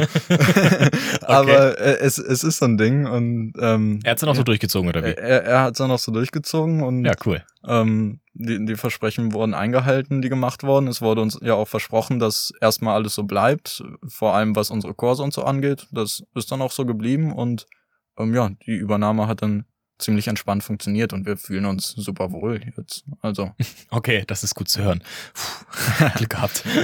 [1.22, 4.34] Aber äh, es, es ist so ein Ding und ähm, er hat es dann auch
[4.34, 5.12] so durchgezogen oder wie?
[5.12, 7.42] Er, er hat es dann auch so durchgezogen und ja cool.
[7.66, 10.88] Ähm, die, die Versprechen wurden eingehalten, die gemacht wurden.
[10.88, 14.92] Es wurde uns ja auch versprochen, dass erstmal alles so bleibt, vor allem was unsere
[14.92, 15.86] Kurse und so angeht.
[15.90, 17.66] Das ist dann auch so geblieben und
[18.18, 19.64] ähm, ja, die Übernahme hat dann
[19.98, 23.04] ziemlich entspannt funktioniert und wir fühlen uns super wohl jetzt.
[23.20, 23.52] Also.
[23.90, 25.02] Okay, das ist gut zu hören.
[25.34, 26.64] Puh, Glück gehabt.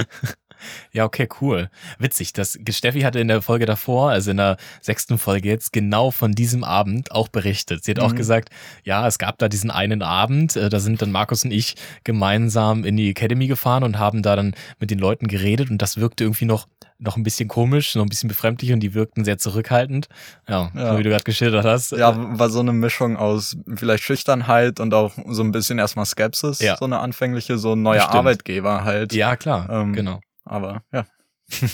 [0.91, 1.71] Ja, okay, cool.
[1.97, 2.33] Witzig.
[2.33, 6.33] Das Steffi hatte in der Folge davor, also in der sechsten Folge jetzt, genau von
[6.33, 7.83] diesem Abend auch berichtet.
[7.83, 8.03] Sie hat mhm.
[8.03, 8.49] auch gesagt,
[8.83, 12.85] ja, es gab da diesen einen Abend, äh, da sind dann Markus und ich gemeinsam
[12.85, 16.25] in die Academy gefahren und haben da dann mit den Leuten geredet und das wirkte
[16.25, 16.67] irgendwie noch
[17.01, 20.07] noch ein bisschen komisch, noch ein bisschen befremdlich und die wirkten sehr zurückhaltend.
[20.47, 20.91] Ja, ja.
[20.91, 21.91] so wie du gerade geschildert hast.
[21.91, 26.59] Ja, war so eine Mischung aus vielleicht Schüchternheit und auch so ein bisschen erstmal Skepsis,
[26.59, 26.77] ja.
[26.77, 29.13] so eine anfängliche, so ein neuer Arbeitgeber halt.
[29.13, 30.21] Ja, klar, ähm, genau.
[30.45, 31.05] Aber ja.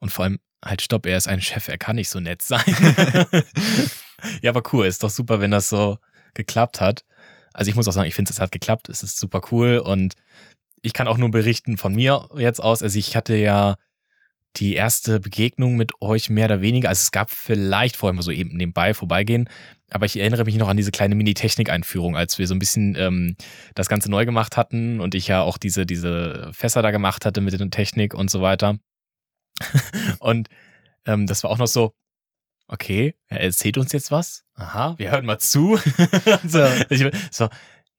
[0.00, 2.64] Und vor allem, halt, stopp, er ist ein Chef, er kann nicht so nett sein.
[4.42, 5.98] ja, aber cool, ist doch super, wenn das so
[6.34, 7.04] geklappt hat.
[7.52, 10.14] Also ich muss auch sagen, ich finde, es hat geklappt, es ist super cool und
[10.82, 12.82] ich kann auch nur berichten von mir jetzt aus.
[12.82, 13.76] Also ich hatte ja
[14.56, 16.88] die erste Begegnung mit euch mehr oder weniger.
[16.88, 19.48] Also es gab vielleicht vorher mal so eben nebenbei vorbeigehen,
[19.90, 23.36] aber ich erinnere mich noch an diese kleine Mini-Technik-Einführung, als wir so ein bisschen ähm,
[23.74, 27.40] das Ganze neu gemacht hatten und ich ja auch diese, diese Fässer da gemacht hatte
[27.40, 28.78] mit der Technik und so weiter.
[30.20, 30.48] und
[31.06, 31.94] ähm, das war auch noch so,
[32.68, 34.44] okay, er erzählt uns jetzt was.
[34.54, 35.76] Aha, wir hören mal zu.
[36.46, 37.48] so, ich, so,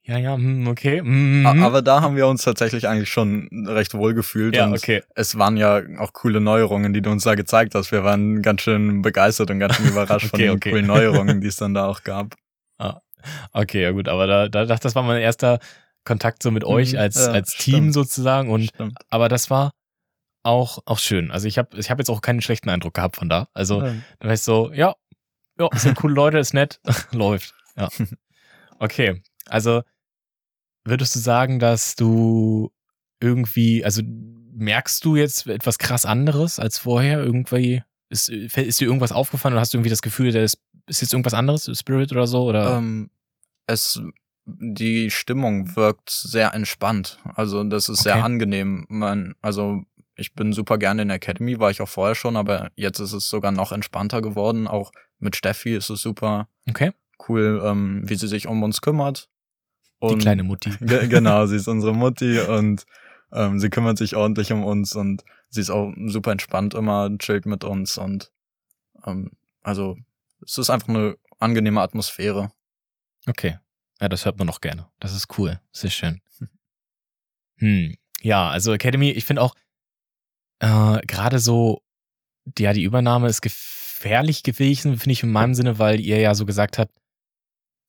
[0.03, 1.01] ja, ja, hm, okay.
[1.01, 4.55] Mm, Aber da haben wir uns tatsächlich eigentlich schon recht wohl gefühlt.
[4.55, 5.03] Ja, okay.
[5.15, 7.91] Es waren ja auch coole Neuerungen, die du uns da gezeigt hast.
[7.91, 10.71] Wir waren ganz schön begeistert und ganz schön überrascht okay, von den okay.
[10.71, 12.35] coolen Neuerungen, die es dann da auch gab.
[12.83, 12.99] Ah,
[13.53, 14.07] okay, ja gut.
[14.07, 15.59] Aber da, da, das war mein erster
[16.03, 16.99] Kontakt so mit euch mhm.
[16.99, 17.93] als, ja, als Team stimmt.
[17.93, 18.49] sozusagen.
[18.49, 18.97] Und, stimmt.
[19.11, 19.73] aber das war
[20.41, 21.29] auch, auch schön.
[21.29, 23.49] Also ich habe ich hab jetzt auch keinen schlechten Eindruck gehabt von da.
[23.53, 23.93] Also, ja.
[24.17, 24.95] dann war ich so, ja,
[25.59, 26.79] ja, sind coole Leute, ist nett,
[27.11, 27.53] läuft.
[27.77, 27.89] Ja.
[28.79, 29.21] Okay.
[29.51, 29.83] Also
[30.83, 32.71] würdest du sagen, dass du
[33.19, 34.01] irgendwie, also
[34.53, 37.21] merkst du jetzt etwas krass anderes als vorher?
[37.21, 41.01] Irgendwie ist, ist dir irgendwas aufgefallen oder hast du irgendwie das Gefühl, da ist, ist
[41.01, 42.43] jetzt irgendwas anderes, Spirit oder so?
[42.43, 42.77] Oder?
[42.77, 43.09] Ähm,
[43.67, 44.01] es,
[44.45, 47.19] die Stimmung wirkt sehr entspannt.
[47.35, 48.13] Also das ist okay.
[48.15, 48.85] sehr angenehm.
[48.89, 49.83] Man, also
[50.15, 53.13] ich bin super gerne in der Academy, war ich auch vorher schon, aber jetzt ist
[53.13, 54.67] es sogar noch entspannter geworden.
[54.67, 56.91] Auch mit Steffi ist es super okay.
[57.27, 59.29] cool, ähm, wie sie sich um uns kümmert.
[60.01, 60.71] Und, die kleine Mutti.
[60.79, 62.85] genau, sie ist unsere Mutti und
[63.31, 67.45] ähm, sie kümmert sich ordentlich um uns und sie ist auch super entspannt immer, chillt
[67.45, 68.31] mit uns und
[69.05, 69.97] ähm, also
[70.43, 72.51] es ist einfach eine angenehme Atmosphäre.
[73.27, 73.59] Okay.
[73.99, 74.87] Ja, das hört man noch gerne.
[74.99, 75.59] Das ist cool.
[75.71, 76.21] Sehr schön.
[77.57, 77.95] Hm.
[78.21, 79.53] Ja, also Academy, ich finde auch
[80.59, 81.83] äh, gerade so,
[82.57, 86.47] ja, die Übernahme ist gefährlich gewesen, finde ich in meinem Sinne, weil ihr ja so
[86.47, 86.91] gesagt habt,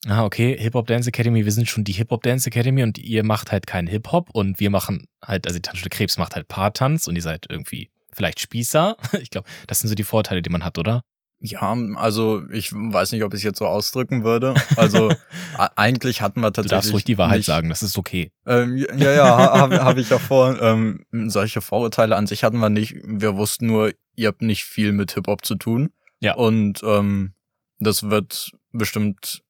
[0.09, 3.53] ah, okay, Hip-Hop Dance Academy, wir sind schon die Hip-Hop Dance Academy und ihr macht
[3.53, 7.17] halt keinen Hip-Hop und wir machen halt, also die Tanzschule Krebs macht halt Paartanz und
[7.17, 8.97] ihr seid irgendwie vielleicht Spießer.
[9.21, 11.03] Ich glaube, das sind so die Vorteile, die man hat, oder?
[11.45, 14.55] Ja, also ich weiß nicht, ob ich es jetzt so ausdrücken würde.
[14.77, 15.13] Also
[15.77, 16.71] eigentlich hatten wir tatsächlich.
[16.71, 18.31] Du darfst ruhig die Wahrheit nicht, sagen, das ist okay.
[18.47, 20.61] Ähm, ja, ja, habe hab ich ja vor.
[20.63, 22.95] Ähm, solche Vorurteile an sich hatten wir nicht.
[23.05, 25.91] Wir wussten nur, ihr habt nicht viel mit Hip-Hop zu tun.
[26.21, 26.35] Ja.
[26.35, 27.35] Und ähm,
[27.81, 29.43] das wird bestimmt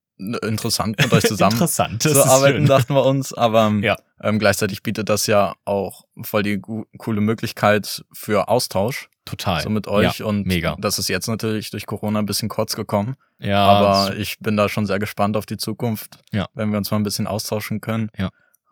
[0.42, 2.66] interessant mit euch zusammen interessant, zu arbeiten, schön.
[2.66, 3.32] dachten wir uns.
[3.32, 3.96] Aber ja.
[4.20, 9.08] ähm, gleichzeitig bietet das ja auch voll die coole Möglichkeit für Austausch.
[9.24, 9.62] Total.
[9.62, 10.18] So mit euch.
[10.18, 10.76] Ja, und mega.
[10.80, 13.14] das ist jetzt natürlich durch Corona ein bisschen kurz gekommen.
[13.38, 13.64] Ja.
[13.64, 16.48] Aber ich bin da schon sehr gespannt auf die Zukunft, ja.
[16.54, 18.10] wenn wir uns mal ein bisschen austauschen können.
[18.18, 18.30] Ja.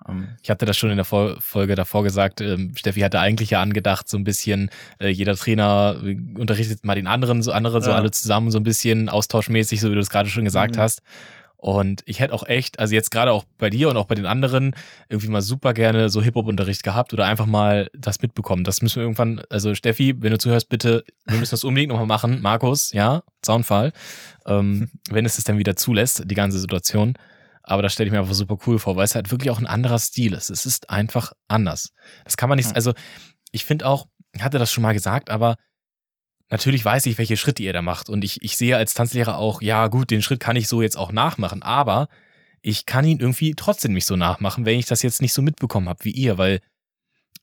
[0.08, 2.40] Ähm, ich hatte das schon in der Folge davor gesagt.
[2.40, 6.94] Ähm, Steffi hatte eigentlich ja angedacht, so ein bisschen, äh, jeder Trainer äh, unterrichtet mal
[6.94, 10.10] den anderen, so andere, so alle zusammen, so ein bisschen austauschmäßig, so wie du es
[10.10, 10.80] gerade schon gesagt mhm.
[10.80, 11.02] hast.
[11.61, 14.25] Und ich hätte auch echt, also jetzt gerade auch bei dir und auch bei den
[14.25, 14.75] anderen,
[15.11, 18.64] irgendwie mal super gerne so Hip-Hop-Unterricht gehabt oder einfach mal das mitbekommen.
[18.64, 22.07] Das müssen wir irgendwann, also Steffi, wenn du zuhörst, bitte, wir müssen das unbedingt nochmal
[22.07, 22.40] machen.
[22.40, 23.92] Markus, ja, Zaunfall.
[24.46, 27.12] Ähm, wenn es es dann wieder zulässt, die ganze Situation.
[27.62, 29.66] Aber das stelle ich mir einfach super cool vor, weil es halt wirklich auch ein
[29.66, 30.49] anderer Stil ist.
[30.49, 31.92] Es ist einfach anders.
[32.25, 32.94] Das kann man nicht, also
[33.53, 35.57] ich finde auch, ich hatte das schon mal gesagt, aber
[36.50, 38.08] natürlich weiß ich, welche Schritte ihr da macht.
[38.08, 40.96] Und ich, ich sehe als Tanzlehrer auch, ja gut, den Schritt kann ich so jetzt
[40.96, 42.08] auch nachmachen, aber
[42.62, 45.88] ich kann ihn irgendwie trotzdem nicht so nachmachen, wenn ich das jetzt nicht so mitbekommen
[45.88, 46.60] habe wie ihr, weil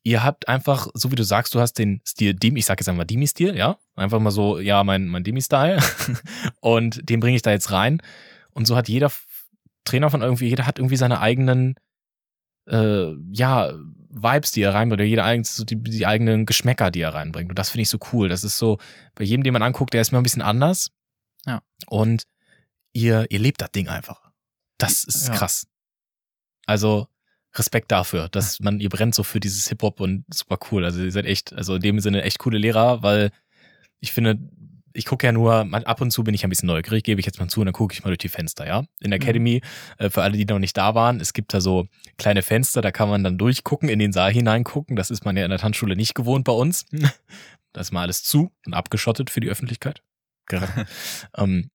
[0.04, 2.88] ihr habt einfach, so wie du sagst, du hast den Stil Demi, ich sag jetzt
[2.88, 3.78] einmal Demi-Stil, ja?
[3.96, 5.80] Einfach mal so, ja, mein, mein Demi-Style.
[6.60, 8.00] und den bringe ich da jetzt rein.
[8.52, 9.10] Und so hat jeder
[9.84, 11.74] Trainer von irgendwie, jeder hat irgendwie seine eigenen,
[12.66, 13.72] äh, ja,
[14.10, 17.50] Vibes, die er reinbringt, oder jeder eigen, so die, die eigenen Geschmäcker, die er reinbringt.
[17.50, 18.28] Und das finde ich so cool.
[18.28, 18.78] Das ist so,
[19.14, 20.90] bei jedem, den man anguckt, der ist mir ein bisschen anders.
[21.46, 21.62] Ja.
[21.86, 22.24] Und
[22.92, 24.30] ihr, ihr lebt das Ding einfach.
[24.78, 25.34] Das ist ja.
[25.34, 25.66] krass.
[26.66, 27.08] Also,
[27.54, 30.84] Respekt dafür, dass man, ihr brennt so für dieses Hip-Hop und super cool.
[30.84, 33.30] Also ihr seid echt, also in dem Sinne echt coole Lehrer, weil
[34.00, 34.38] ich finde,
[34.98, 37.38] ich gucke ja nur, ab und zu bin ich ein bisschen neugierig, gebe ich jetzt
[37.38, 38.84] mal zu und dann gucke ich mal durch die Fenster, ja.
[39.00, 39.22] In der mhm.
[39.22, 39.62] Academy,
[39.98, 42.90] äh, für alle, die noch nicht da waren, es gibt da so kleine Fenster, da
[42.90, 44.96] kann man dann durchgucken, in den Saal hineingucken.
[44.96, 46.84] Das ist man ja in der Tanzschule nicht gewohnt bei uns.
[47.72, 50.02] da ist mal alles zu und abgeschottet für die Öffentlichkeit.
[51.36, 51.70] Ähm,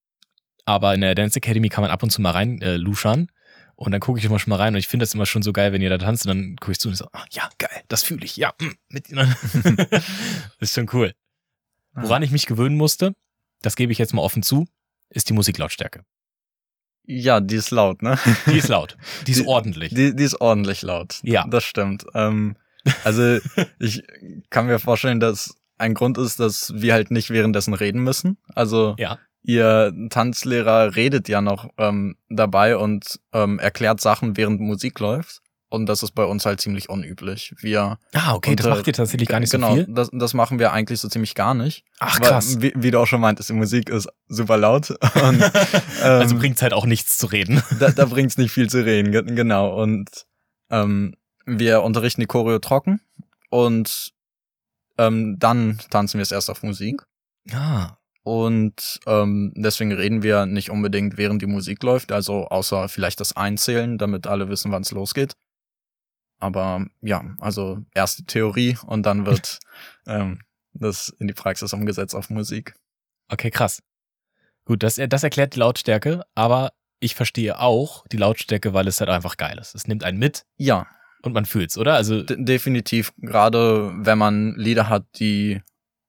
[0.66, 3.28] aber in der Dance Academy kann man ab und zu mal rein äh, luschern.
[3.76, 5.54] Und dann gucke ich immer schon mal rein und ich finde das immer schon so
[5.54, 7.82] geil, wenn ihr da tanzt und dann gucke ich zu und so, ah, ja, geil,
[7.88, 10.04] das fühle ich, ja, mm, mit das
[10.60, 11.14] ist schon cool.
[11.94, 13.14] Woran ich mich gewöhnen musste,
[13.62, 14.66] das gebe ich jetzt mal offen zu,
[15.10, 16.04] ist die Musiklautstärke.
[17.06, 18.18] Ja, die ist laut, ne?
[18.48, 18.98] Die ist laut.
[19.28, 19.94] Die ist die, ordentlich.
[19.94, 21.20] Die, die ist ordentlich laut.
[21.24, 21.46] Ja.
[21.50, 22.06] Das stimmt.
[22.14, 22.56] Ähm,
[23.04, 23.40] also
[23.80, 24.04] ich
[24.50, 28.38] kann mir vorstellen, dass ein Grund ist, dass wir halt nicht währenddessen reden müssen.
[28.56, 35.00] Also ja ihr Tanzlehrer redet ja noch ähm, dabei und ähm, erklärt Sachen, während Musik
[35.00, 35.42] läuft.
[35.74, 37.56] Und das ist bei uns halt ziemlich unüblich.
[37.58, 39.86] Wir ah, okay, unter, das macht ihr tatsächlich gar nicht genau, so viel?
[39.86, 41.84] Genau, das, das machen wir eigentlich so ziemlich gar nicht.
[41.98, 42.58] Ach, krass.
[42.58, 44.92] Weil, wie, wie, du auch schon meintest, die Musik ist super laut.
[45.24, 45.52] Und, ähm,
[46.04, 47.64] also bringt's halt auch nichts zu reden.
[47.80, 49.82] da, da bringt's nicht viel zu reden, genau.
[49.82, 50.28] Und
[50.70, 51.16] ähm,
[51.48, 53.02] wir unterrichten die Choreo trocken
[53.50, 54.12] und
[55.00, 57.02] ähm, dann tanzen wir es erst auf Musik.
[57.52, 57.98] Ah.
[58.22, 63.36] Und ähm, deswegen reden wir nicht unbedingt, während die Musik läuft, also außer vielleicht das
[63.36, 65.34] Einzählen, damit alle wissen, wann es losgeht.
[66.40, 69.60] Aber ja, also erst die Theorie und dann wird
[70.08, 70.40] ähm,
[70.74, 72.74] das in die Praxis umgesetzt auf Musik.
[73.30, 73.82] Okay, krass.
[74.66, 79.10] Gut, das, das erklärt die Lautstärke, aber ich verstehe auch die Lautstärke, weil es halt
[79.10, 79.76] einfach geil ist.
[79.76, 80.46] Es nimmt einen mit.
[80.58, 80.88] Ja.
[81.22, 81.96] Und man fühlt's, oder?
[81.96, 83.14] Also D definitiv.
[83.18, 85.62] Gerade wenn man Lieder hat, die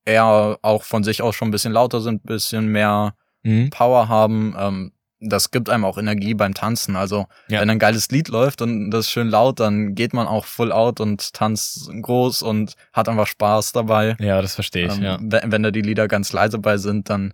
[0.04, 3.70] eher auch von sich aus schon ein bisschen lauter sind, bisschen mehr mhm.
[3.70, 4.54] Power haben.
[4.58, 6.96] Ähm, das gibt einem auch Energie beim Tanzen.
[6.96, 7.60] Also ja.
[7.60, 10.72] wenn ein geiles Lied läuft und das ist schön laut, dann geht man auch full
[10.72, 14.16] out und tanzt groß und hat einfach Spaß dabei.
[14.20, 14.96] Ja, das verstehe ich.
[14.96, 15.18] Ähm, ja.
[15.20, 17.32] Wenn, wenn da die Lieder ganz leise bei sind, dann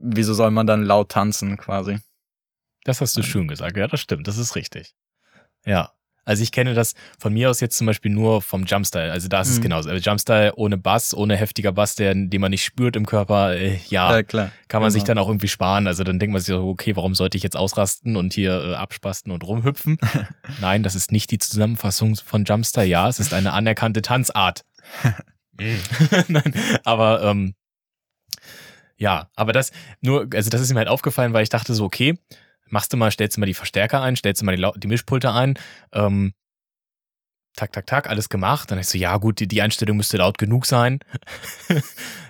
[0.00, 1.98] wieso soll man dann laut tanzen quasi?
[2.84, 3.76] Das hast du schön gesagt.
[3.76, 4.26] Ja, das stimmt.
[4.26, 4.94] Das ist richtig.
[5.64, 5.92] Ja.
[6.30, 9.10] Also ich kenne das von mir aus jetzt zum Beispiel nur vom Jumpstyle.
[9.10, 9.54] Also da ist mhm.
[9.54, 9.90] es genauso.
[9.90, 13.80] Also Jumpstyle ohne Bass, ohne heftiger Bass, der, den man nicht spürt im Körper, äh,
[13.88, 14.52] ja, ja klar.
[14.68, 15.00] kann man genau.
[15.00, 15.88] sich dann auch irgendwie sparen.
[15.88, 18.74] Also dann denkt man sich so, okay, warum sollte ich jetzt ausrasten und hier äh,
[18.74, 19.98] abspasten und rumhüpfen?
[20.60, 22.86] Nein, das ist nicht die Zusammenfassung von Jumpstyle.
[22.86, 24.64] Ja, es ist eine anerkannte Tanzart.
[26.28, 27.54] Nein, aber ähm,
[28.96, 32.18] ja, aber das nur, also das ist mir halt aufgefallen, weil ich dachte so, okay,
[32.70, 35.32] machst du mal, stellst du mal die Verstärker ein, stellst du mal die, die Mischpulte
[35.32, 35.58] ein,
[35.92, 36.32] ähm,
[37.56, 38.70] tak, tak, tak, alles gemacht.
[38.70, 41.00] Dann ich so, ja gut, die, die Einstellung müsste laut genug sein.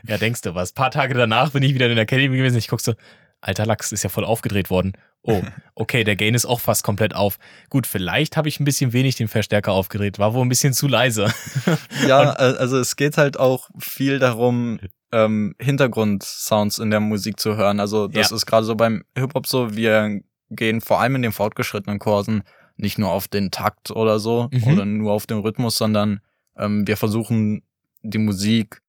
[0.07, 0.73] ja, denkst du was.
[0.73, 2.57] Ein paar Tage danach bin ich wieder in der Academy gewesen.
[2.57, 2.95] Ich guck so,
[3.41, 4.93] alter Lachs, ist ja voll aufgedreht worden.
[5.23, 5.43] Oh,
[5.75, 7.39] okay, der Gain ist auch fast komplett auf.
[7.69, 10.89] Gut, vielleicht habe ich ein bisschen wenig den Verstärker aufgedreht, war wohl ein bisschen zu
[10.89, 11.33] leise.
[12.09, 14.81] ja, also es geht halt auch viel darum,
[15.13, 17.81] ähm, Hintergrundsounds in der Musik zu hören.
[17.81, 18.37] Also das ja.
[18.37, 20.21] ist gerade so beim Hip-Hop so, wir
[20.51, 22.43] gehen vor allem in den fortgeschrittenen Kursen
[22.77, 24.65] nicht nur auf den Takt oder so mhm.
[24.65, 26.21] oder nur auf den Rhythmus, sondern
[26.57, 27.63] ähm, wir versuchen
[28.03, 28.83] die Musik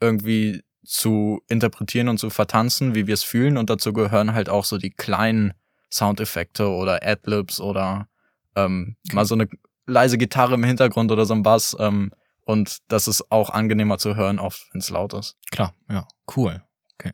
[0.00, 4.64] irgendwie zu interpretieren und zu vertanzen, wie wir es fühlen und dazu gehören halt auch
[4.64, 5.52] so die kleinen
[5.90, 8.08] Soundeffekte oder Adlibs oder
[8.54, 9.48] ähm, mal so eine
[9.86, 12.12] leise Gitarre im Hintergrund oder so ein Bass ähm,
[12.44, 15.36] und das ist auch angenehmer zu hören, auch wenn es laut ist.
[15.50, 16.62] Klar, ja, cool.
[16.94, 17.12] Okay,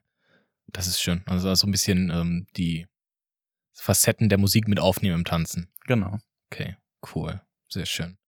[0.68, 1.22] das ist schön.
[1.26, 2.86] Also so ein bisschen ähm, die
[3.74, 5.68] Facetten der Musik mit aufnehmen im Tanzen.
[5.86, 6.18] Genau.
[6.50, 6.76] Okay,
[7.14, 7.40] cool.
[7.68, 8.18] Sehr schön.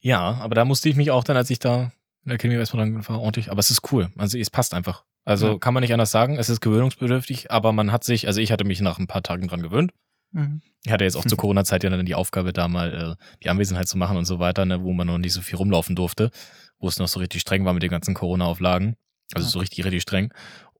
[0.00, 1.92] Ja, aber da musste ich mich auch dann, als ich da
[2.24, 4.10] in der Academy erstmal dran war, ordentlich, aber es ist cool.
[4.16, 5.04] Also es passt einfach.
[5.24, 5.58] Also ja.
[5.58, 6.36] kann man nicht anders sagen.
[6.36, 9.48] Es ist gewöhnungsbedürftig, aber man hat sich, also ich hatte mich nach ein paar Tagen
[9.48, 9.92] dran gewöhnt.
[10.32, 10.62] Mhm.
[10.84, 13.88] Ich hatte jetzt auch zur Corona-Zeit ja dann die Aufgabe, da mal äh, die Anwesenheit
[13.88, 16.30] zu machen und so weiter, ne, wo man noch nicht so viel rumlaufen durfte,
[16.78, 18.96] wo es noch so richtig streng war mit den ganzen Corona-Auflagen.
[19.34, 19.50] Also ja.
[19.50, 20.32] so richtig, richtig streng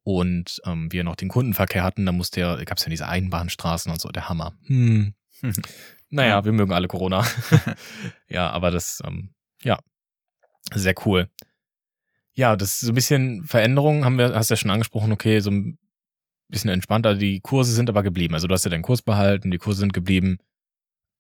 [0.07, 3.91] und ähm, wir noch den Kundenverkehr hatten, da musste ja, gab es ja diese Einbahnstraßen
[3.91, 4.57] und so, der Hammer.
[4.67, 5.15] Hm.
[6.11, 7.27] naja, wir mögen alle Corona.
[8.29, 9.81] ja, aber das, ähm, ja,
[10.73, 11.29] sehr cool.
[12.35, 15.51] Ja, das ist so ein bisschen Veränderung, haben wir, hast ja schon angesprochen, okay, so
[15.51, 15.77] ein
[16.47, 17.17] bisschen entspannter.
[17.17, 18.35] Die Kurse sind aber geblieben.
[18.35, 20.39] Also du hast ja deinen Kurs behalten, die Kurse sind geblieben.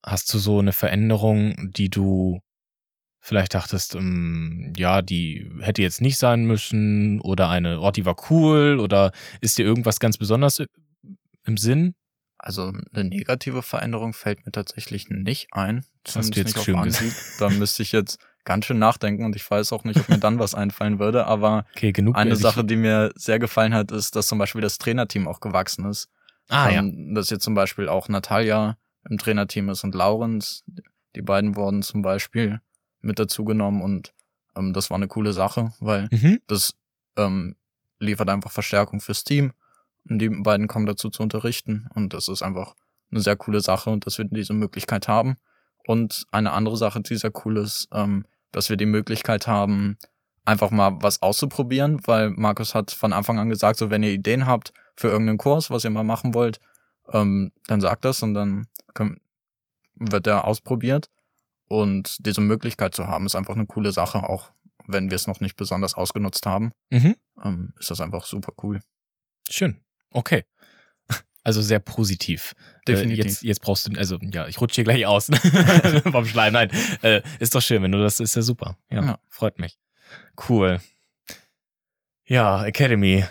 [0.04, 2.40] Hast du so eine Veränderung, die du
[3.26, 8.14] vielleicht dachtest, ähm, ja, die hätte jetzt nicht sein müssen oder eine, oh, die war
[8.30, 9.10] cool oder
[9.40, 10.62] ist dir irgendwas ganz besonders
[11.44, 11.96] im Sinn?
[12.38, 15.84] Also eine negative Veränderung fällt mir tatsächlich nicht ein.
[16.04, 17.12] Das hast du jetzt schön Anhieb.
[17.40, 20.38] Da müsste ich jetzt ganz schön nachdenken und ich weiß auch nicht, ob mir dann
[20.38, 21.26] was einfallen würde.
[21.26, 25.26] Aber okay, eine Sache, die mir sehr gefallen hat, ist, dass zum Beispiel das Trainerteam
[25.26, 26.08] auch gewachsen ist.
[26.48, 27.14] Ah, ähm, ja.
[27.14, 28.76] Dass jetzt zum Beispiel auch Natalia
[29.10, 30.62] im Trainerteam ist und Laurens.
[31.16, 32.60] Die beiden wurden zum Beispiel
[33.06, 34.12] mit dazu genommen und
[34.56, 36.40] ähm, das war eine coole Sache, weil mhm.
[36.46, 36.74] das
[37.16, 37.56] ähm,
[37.98, 39.52] liefert einfach Verstärkung fürs Team
[40.08, 42.74] und die beiden kommen dazu zu unterrichten und das ist einfach
[43.10, 45.36] eine sehr coole Sache und dass wir diese Möglichkeit haben.
[45.86, 49.98] Und eine andere Sache, die sehr cool ist, ähm, dass wir die Möglichkeit haben,
[50.44, 54.46] einfach mal was auszuprobieren, weil Markus hat von Anfang an gesagt, so wenn ihr Ideen
[54.46, 56.58] habt für irgendeinen Kurs, was ihr mal machen wollt,
[57.12, 59.20] ähm, dann sagt das und dann können,
[59.94, 61.08] wird der ausprobiert.
[61.68, 64.50] Und diese Möglichkeit zu haben, ist einfach eine coole Sache, auch
[64.86, 66.72] wenn wir es noch nicht besonders ausgenutzt haben.
[66.90, 67.16] Mhm.
[67.42, 68.80] Ähm, ist das einfach super cool.
[69.48, 69.80] Schön.
[70.10, 70.44] Okay.
[71.42, 72.54] Also sehr positiv.
[72.58, 73.24] Äh, Definitiv.
[73.24, 75.26] Äh, jetzt, jetzt brauchst du, also ja, ich rutsche hier gleich aus
[76.10, 76.52] vom Schleim.
[76.52, 76.70] Nein,
[77.02, 78.76] äh, ist doch schön, wenn du das ist ja super.
[78.90, 79.78] Ja, ja, freut mich.
[80.48, 80.80] Cool.
[82.24, 83.24] Ja, Academy.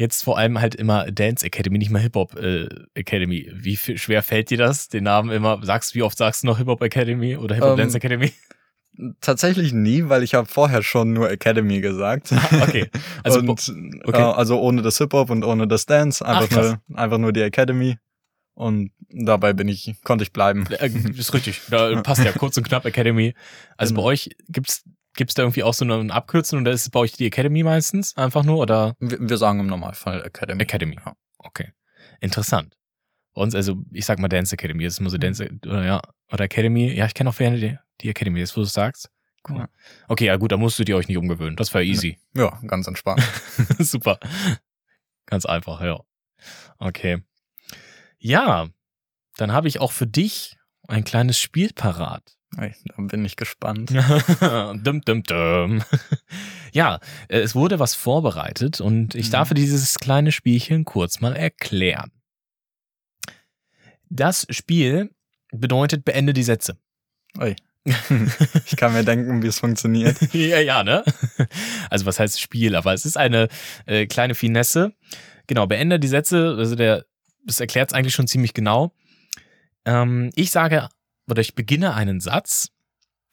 [0.00, 3.50] Jetzt vor allem halt immer Dance Academy, nicht mal Hip Hop äh, Academy.
[3.52, 5.62] Wie viel, schwer fällt dir das, den Namen immer?
[5.62, 8.00] Sagst wie oft sagst du noch Hip Hop Academy oder Hip Hop um, Dance ähm,
[8.00, 8.32] Academy?
[9.20, 12.32] Tatsächlich nie, weil ich habe vorher schon nur Academy gesagt.
[12.32, 12.88] Ah, okay.
[13.24, 13.50] Also, und,
[14.04, 14.22] okay.
[14.22, 17.34] Äh, also ohne das Hip Hop und ohne das Dance, einfach Ach, nur einfach nur
[17.34, 17.98] die Academy.
[18.54, 20.66] Und dabei bin ich, konnte ich bleiben.
[20.70, 21.60] Äh, ist richtig.
[21.68, 23.34] Da passt ja kurz und knapp Academy.
[23.76, 24.04] Also genau.
[24.04, 24.82] bei euch gibt's
[25.14, 27.62] Gibt es da irgendwie auch so eine Abkürzung oder ist es bei euch die Academy
[27.62, 28.94] meistens einfach nur oder?
[29.00, 30.62] Wir, wir sagen im Normalfall Academy.
[30.62, 31.16] Academy, ja.
[31.38, 31.72] Okay.
[32.20, 32.76] Interessant.
[33.34, 35.20] Bei uns, also ich sag mal Dance Academy, das ist immer so mhm.
[35.20, 36.92] Dance, oder ja, oder Academy.
[36.92, 39.10] Ja, ich kenne auch gerne die, die Academy, das wo du sagst.
[39.48, 39.58] Cool.
[39.58, 39.68] Ja.
[40.08, 41.56] Okay, ja gut, da musstet ihr euch nicht umgewöhnen.
[41.56, 42.18] Das war easy.
[42.34, 43.22] Ja, ganz entspannt.
[43.78, 44.18] Super.
[45.26, 46.00] Ganz einfach, ja.
[46.78, 47.22] Okay.
[48.18, 48.68] Ja,
[49.36, 52.36] dann habe ich auch für dich ein kleines Spiel parat.
[52.56, 53.90] Da bin ich gespannt.
[54.82, 55.82] dum, dum, dum.
[56.72, 59.32] Ja, äh, es wurde was vorbereitet und ich mhm.
[59.32, 62.12] darf dieses kleine Spielchen kurz mal erklären.
[64.08, 65.10] Das Spiel
[65.50, 66.76] bedeutet beende die Sätze.
[67.38, 67.56] Ui.
[68.66, 70.16] Ich kann mir denken, wie es funktioniert.
[70.32, 71.02] ja, ja, ne?
[71.88, 72.76] Also was heißt Spiel?
[72.76, 73.48] Aber es ist eine
[73.86, 74.92] äh, kleine Finesse.
[75.48, 76.54] Genau, beende die Sätze.
[76.56, 77.04] Also der,
[77.44, 78.94] das erklärt es eigentlich schon ziemlich genau.
[79.84, 80.88] Ähm, ich sage
[81.30, 82.68] oder ich beginne einen Satz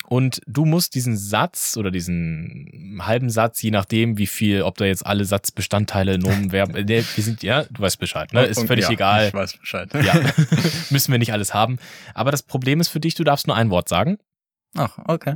[0.10, 4.86] und du musst diesen Satz oder diesen halben Satz, je nachdem, wie viel, ob da
[4.86, 8.46] jetzt alle Satzbestandteile, Nomen, Verben, wir sind, ja, du weißt Bescheid, ne?
[8.46, 9.28] Ist völlig ja, egal.
[9.28, 9.94] Ich weiß Bescheid.
[9.94, 10.14] Ja.
[10.92, 11.78] Müssen wir nicht alles haben.
[12.14, 14.18] Aber das Problem ist für dich, du darfst nur ein Wort sagen.
[14.76, 15.36] Ach, okay.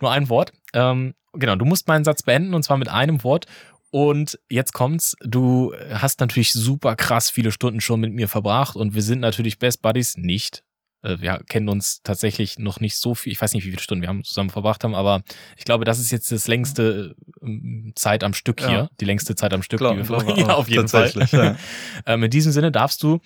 [0.00, 0.52] Nur ein Wort.
[0.74, 3.46] Ähm, genau, du musst meinen Satz beenden und zwar mit einem Wort.
[3.90, 8.94] Und jetzt kommt's, du hast natürlich super krass viele Stunden schon mit mir verbracht und
[8.94, 10.62] wir sind natürlich Best Buddies nicht.
[11.02, 14.02] Äh, wir kennen uns tatsächlich noch nicht so viel, ich weiß nicht, wie viele Stunden
[14.02, 15.22] wir haben zusammen verbracht haben, aber
[15.56, 18.90] ich glaube, das ist jetzt das längste ähm, Zeit am Stück hier, ja.
[19.00, 21.12] die längste Zeit am Stück, Klar, die wir verbracht Ja, auf jeden Fall.
[21.30, 21.56] Ja.
[22.06, 23.20] ähm, in diesem Sinne darfst du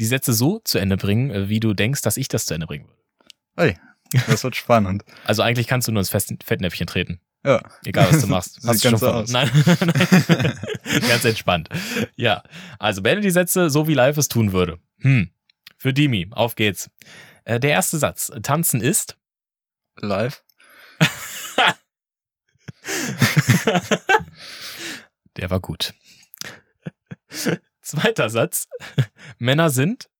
[0.00, 2.66] die Sätze so zu Ende bringen, äh, wie du denkst, dass ich das zu Ende
[2.66, 2.98] bringen würde.
[3.56, 3.76] Hey,
[4.26, 5.04] das wird spannend.
[5.24, 7.20] Also eigentlich kannst du nur ins Fettnäpfchen treten.
[7.44, 7.60] Ja.
[7.84, 8.58] Egal, was du machst.
[8.66, 9.30] Hast du schon so aus.
[9.30, 9.50] Nein,
[11.08, 11.68] ganz entspannt.
[12.16, 12.42] Ja,
[12.78, 14.78] also beende die Sätze so, wie live es tun würde.
[14.98, 15.30] Hm.
[15.78, 16.90] Für Dimi, auf geht's.
[17.44, 18.32] Äh, der erste Satz.
[18.42, 19.16] Tanzen ist.
[19.96, 20.42] Live.
[25.36, 25.94] der war gut.
[27.80, 28.66] Zweiter Satz.
[29.38, 30.10] Männer sind.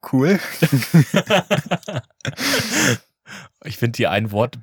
[0.00, 0.38] Cool.
[3.66, 4.58] Ich finde die ein Wort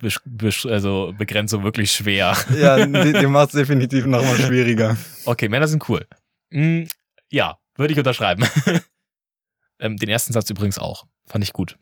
[0.66, 2.38] also Begrenzung wirklich schwer.
[2.56, 4.98] Ja, die, die macht es definitiv nochmal schwieriger.
[5.26, 6.08] Okay, Männer sind cool.
[6.52, 6.84] Mm,
[7.30, 8.46] ja, würde ich unterschreiben.
[9.80, 11.06] ähm, den ersten Satz übrigens auch.
[11.26, 11.78] Fand ich gut.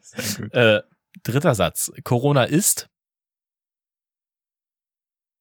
[0.00, 0.54] Sehr gut.
[0.60, 0.82] Äh,
[1.22, 1.90] dritter Satz.
[2.04, 2.88] Corona ist.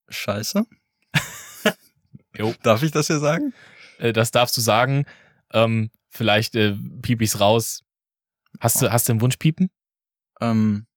[0.10, 0.66] Scheiße.
[2.64, 3.54] Darf ich das hier sagen?
[4.00, 5.06] Äh, das darfst du sagen.
[5.52, 7.84] Ähm, vielleicht äh, piep ich's raus.
[8.60, 9.70] Hast du, hast du einen Wunsch piepen?
[10.42, 10.88] Ähm,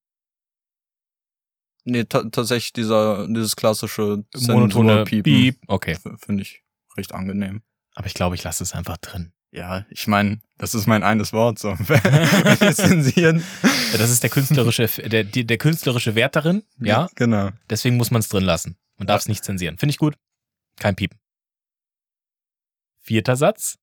[1.83, 5.57] nee, tatsächlich dieser, dieses klassische monotone Piep.
[5.67, 5.97] Okay.
[6.17, 6.63] Finde ich
[6.97, 7.61] recht angenehm.
[7.95, 9.33] Aber ich glaube, ich lasse es einfach drin.
[9.51, 11.75] Ja, ich meine, das ist mein eines Wort so.
[12.73, 13.43] zensieren.
[13.91, 17.07] Ja, das ist der künstlerische, der, der künstlerische Wert darin, ja.
[17.15, 17.51] Genau.
[17.69, 18.77] Deswegen muss man es drin lassen.
[18.97, 19.77] Man darf es nicht zensieren.
[19.77, 20.15] Finde ich gut.
[20.79, 21.19] Kein Piepen.
[22.99, 23.77] Vierter Satz.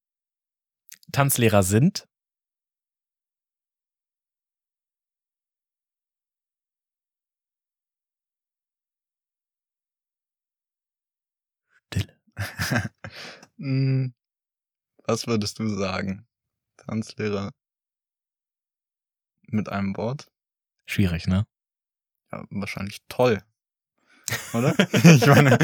[1.12, 2.08] Tanzlehrer sind.
[15.06, 16.26] was würdest du sagen?
[16.76, 17.52] Tanzlehrer
[19.46, 20.30] mit einem Wort?
[20.86, 21.46] Schwierig, ne?
[22.32, 23.42] Ja, wahrscheinlich toll.
[24.54, 24.74] Oder?
[25.04, 25.58] ich meine.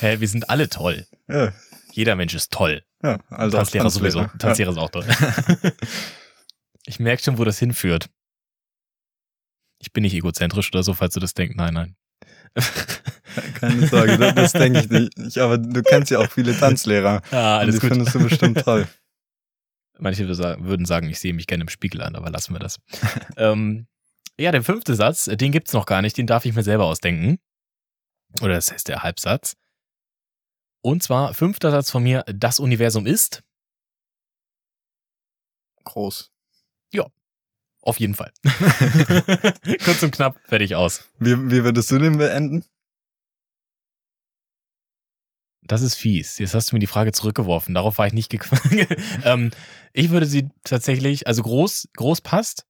[0.00, 1.06] Hä, wir sind alle toll.
[1.28, 1.52] Ja.
[1.92, 2.84] Jeder Mensch ist toll.
[3.02, 4.38] Ja, also Tanzlehrer, Tanzlehrer sowieso.
[4.38, 4.76] Tanzlehrer ja.
[4.76, 5.06] ist auch toll.
[6.86, 8.10] ich merke schon, wo das hinführt.
[9.78, 11.56] Ich bin nicht egozentrisch oder so, falls du das denkst.
[11.56, 11.96] Nein, nein.
[13.60, 15.18] Keine Sorge, das, das denke ich nicht.
[15.18, 17.22] Ich, aber du kennst ja auch viele Tanzlehrer.
[17.30, 17.96] Ja, alles und die gut.
[17.96, 18.88] findest du bestimmt toll.
[19.98, 22.78] Manche würden sagen, ich sehe mich gerne im Spiegel an, aber lassen wir das.
[23.36, 23.86] ähm,
[24.38, 27.38] ja, der fünfte Satz, den gibt's noch gar nicht, den darf ich mir selber ausdenken.
[28.40, 29.56] Oder das heißt der Halbsatz.
[30.82, 33.42] Und zwar, fünfter Satz von mir, das Universum ist
[35.84, 36.30] groß.
[36.92, 37.06] Ja,
[37.82, 38.32] auf jeden Fall.
[39.84, 41.04] Kurz und knapp, fertig aus.
[41.18, 42.64] Wie, wie würdest du den beenden?
[45.62, 46.38] Das ist fies.
[46.38, 47.74] Jetzt hast du mir die Frage zurückgeworfen.
[47.74, 48.60] Darauf war ich nicht gekommen.
[49.24, 49.50] ähm,
[49.92, 52.66] ich würde sie tatsächlich, also groß, groß passt,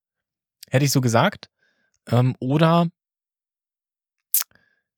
[0.69, 1.49] hätte ich so gesagt.
[2.09, 2.89] Ähm, oder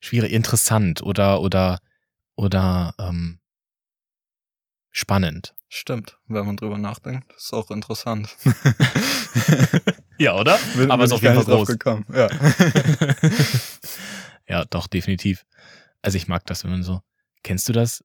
[0.01, 1.79] schwierig, interessant oder oder
[2.35, 3.39] oder ähm,
[4.91, 5.55] spannend.
[5.69, 8.37] Stimmt, wenn man drüber nachdenkt, ist auch interessant.
[10.23, 10.59] ja, oder?
[10.77, 11.69] Bin, Aber ist auf jeden Fall groß.
[11.69, 12.07] Gekommen.
[12.15, 12.29] Ja.
[14.49, 15.45] ja, doch definitiv.
[16.01, 17.01] Also ich mag das, wenn man so.
[17.43, 18.05] Kennst du das?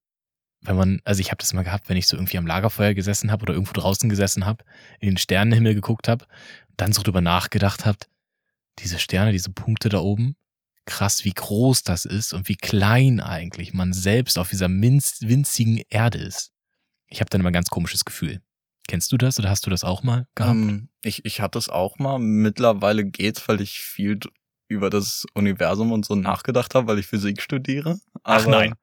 [0.62, 3.32] Wenn man, also ich habe das mal gehabt, wenn ich so irgendwie am Lagerfeuer gesessen
[3.32, 4.64] habe oder irgendwo draußen gesessen habe,
[5.00, 6.26] in den Sternenhimmel geguckt habe,
[6.76, 8.10] dann so drüber nachgedacht habt,
[8.80, 10.36] diese Sterne, diese Punkte da oben,
[10.86, 16.18] krass, wie groß das ist und wie klein eigentlich man selbst auf dieser winzigen Erde
[16.18, 16.52] ist.
[17.08, 18.42] Ich habe dann immer ein ganz komisches Gefühl.
[18.88, 20.56] Kennst du das oder hast du das auch mal gehabt?
[20.56, 22.20] Ähm, ich, ich hatte es auch mal.
[22.20, 24.20] Mittlerweile geht's, weil ich viel
[24.70, 28.00] über das Universum und so nachgedacht habe, weil ich Physik studiere.
[28.24, 28.76] Aber, Ach nein.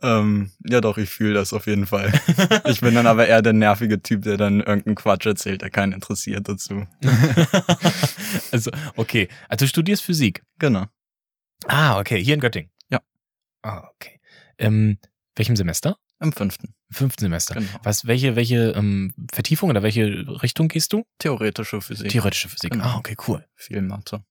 [0.00, 2.12] Ähm, ja doch, ich fühle das auf jeden Fall.
[2.66, 5.92] ich bin dann aber eher der nervige Typ, der dann irgendeinen Quatsch erzählt, der keinen
[5.92, 6.86] interessiert dazu.
[8.52, 9.28] also, okay.
[9.48, 10.44] Also du studierst Physik.
[10.58, 10.86] Genau.
[11.66, 12.22] Ah, okay.
[12.22, 12.70] Hier in Göttingen.
[12.90, 13.00] Ja.
[13.62, 14.20] Ah, okay.
[14.58, 14.98] Ähm,
[15.34, 15.96] welchem Semester?
[16.20, 16.74] Im fünften.
[16.90, 17.54] Im fünften Semester.
[17.54, 17.68] Genau.
[17.82, 21.04] Was, welche, welche ähm, Vertiefung oder welche Richtung gehst du?
[21.18, 22.10] Theoretische Physik.
[22.10, 22.72] Theoretische Physik.
[22.72, 22.84] Genau.
[22.84, 23.44] Ah, okay, cool.
[23.54, 24.24] Viel Mathe.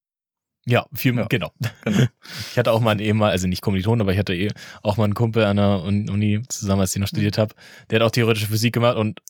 [0.65, 1.25] Ja, viel, ja.
[1.27, 1.53] Genau.
[1.85, 2.07] genau.
[2.51, 4.51] Ich hatte auch mal einen ehemal, also nicht Kommiliton, aber ich hatte eh
[4.83, 7.55] auch mal einen Kumpel an der Uni zusammen, als ich noch studiert habe.
[7.89, 9.21] Der hat auch theoretische Physik gemacht und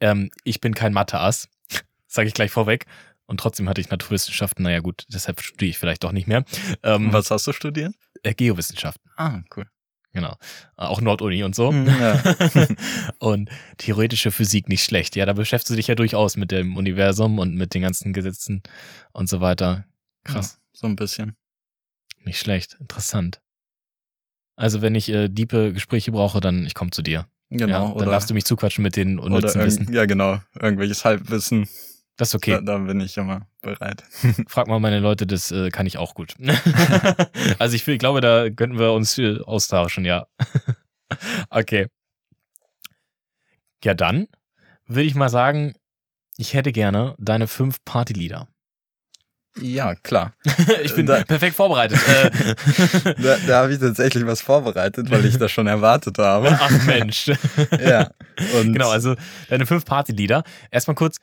[0.00, 1.48] ähm, ich bin kein Mathe-Ass,
[2.06, 2.86] sage ich gleich vorweg.
[3.26, 4.62] Und trotzdem hatte ich Naturwissenschaften.
[4.62, 6.44] Naja, gut, deshalb studiere ich vielleicht doch nicht mehr.
[6.82, 7.94] Ähm, Was hast du studiert?
[8.22, 9.10] Äh, Geowissenschaften.
[9.16, 9.66] Ah, cool.
[10.12, 10.36] Genau.
[10.76, 11.72] Auch Norduni und so.
[11.72, 12.22] Ja.
[13.18, 15.16] und theoretische Physik nicht schlecht.
[15.16, 18.62] Ja, da beschäftigst du dich ja durchaus mit dem Universum und mit den ganzen Gesetzen
[19.12, 19.84] und so weiter.
[20.24, 20.54] Krass.
[20.54, 21.36] Ja, so ein bisschen.
[22.24, 22.76] Nicht schlecht.
[22.80, 23.40] Interessant.
[24.56, 27.26] Also, wenn ich äh, diepe Gespräche brauche, dann ich komme zu dir.
[27.50, 27.66] Genau.
[27.66, 29.92] Ja, dann oder, darfst du mich zuquatschen mit den unnützen Wissen.
[29.92, 30.40] Ja, genau.
[30.60, 31.68] Irgendwelches Halbwissen.
[32.18, 32.50] Das ist okay.
[32.50, 34.02] Da, da, bin ich immer bereit.
[34.48, 36.34] Frag mal meine Leute, das äh, kann ich auch gut.
[37.60, 40.26] also ich, ich glaube, da könnten wir uns viel austauschen, ja.
[41.50, 41.86] okay.
[43.84, 44.26] Ja, dann
[44.86, 45.74] würde ich mal sagen,
[46.36, 48.48] ich hätte gerne deine fünf Partylieder.
[49.60, 50.34] Ja, klar.
[50.82, 52.00] ich bin da, perfekt vorbereitet.
[53.22, 56.56] da da habe ich tatsächlich was vorbereitet, weil ich das schon erwartet habe.
[56.60, 57.30] Ach Mensch.
[57.80, 58.10] ja.
[58.58, 59.14] Und genau, also
[59.48, 60.42] deine fünf Partylieder.
[60.70, 61.18] Erstmal kurz,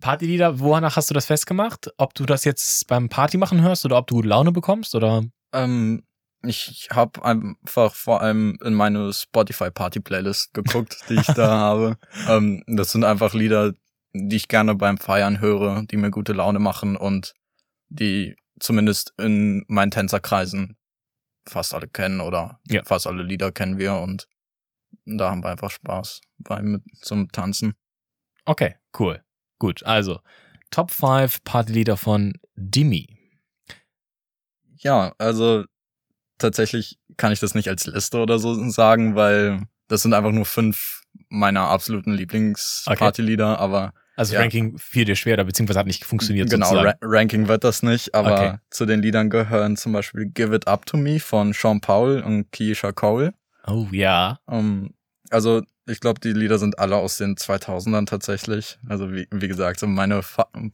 [0.00, 1.90] Partylieder, wonach hast du das festgemacht?
[1.96, 5.24] Ob du das jetzt beim Party machen hörst oder ob du Laune bekommst oder?
[5.52, 6.04] Ähm,
[6.42, 11.98] ich habe einfach vor allem in meine Spotify Party Playlist geguckt, die ich da habe.
[12.28, 13.72] Ähm, das sind einfach Lieder,
[14.12, 17.34] die ich gerne beim Feiern höre, die mir gute Laune machen und
[17.88, 20.76] die zumindest in meinen Tänzerkreisen
[21.46, 22.82] fast alle kennen oder ja.
[22.84, 24.28] fast alle Lieder kennen wir und
[25.04, 27.74] da haben wir einfach Spaß beim zum Tanzen.
[28.44, 29.22] Okay, cool.
[29.58, 30.20] Gut, also
[30.70, 33.08] Top 5 Partylieder von Dimi.
[34.76, 35.64] Ja, also
[36.38, 40.44] tatsächlich kann ich das nicht als Liste oder so sagen, weil das sind einfach nur
[40.44, 43.62] fünf meiner absoluten Lieblingspartylieder, okay.
[43.62, 44.40] aber also ja.
[44.40, 46.50] Ranking fiel dir schwer, oder beziehungsweise hat nicht funktioniert.
[46.50, 48.58] Genau, Ra Ranking wird das nicht, aber Okay.
[48.70, 52.50] zu den Liedern gehören zum Beispiel Give It Up to Me von Sean Paul und
[52.50, 53.32] Keisha Cole.
[53.66, 54.40] Oh ja.
[54.46, 54.92] Um,
[55.30, 58.78] also ich glaube, die Lieder sind alle aus den 2000ern tatsächlich.
[58.88, 60.20] Also wie, wie gesagt, so meine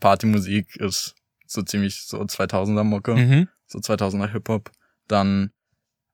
[0.01, 1.15] Partymusik ist
[1.47, 3.49] so ziemlich so 2000er Mucke, mhm.
[3.67, 4.71] so 2000er Hip Hop.
[5.09, 5.51] Dann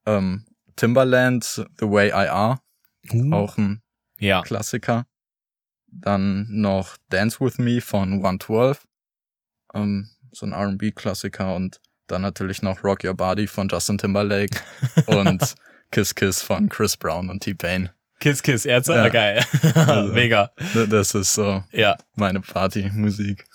[0.05, 0.45] ähm,
[0.75, 1.43] Timberland,
[1.79, 2.59] The Way I Are,
[3.13, 3.33] uh.
[3.33, 3.81] auch ein
[4.19, 4.41] ja.
[4.41, 5.05] Klassiker.
[5.87, 8.87] Dann noch Dance With Me von 112,
[9.73, 14.57] ähm, so ein R&B-Klassiker und dann natürlich noch Rock Your Body von Justin Timberlake
[15.07, 15.55] und
[15.91, 17.89] Kiss Kiss von Chris Brown und T-Pain.
[18.21, 19.09] Kiss Kiss, Ärzte, ja.
[19.09, 19.43] geil.
[19.73, 20.51] also, Mega.
[20.89, 21.97] Das ist so ja.
[22.15, 23.45] meine Partymusik.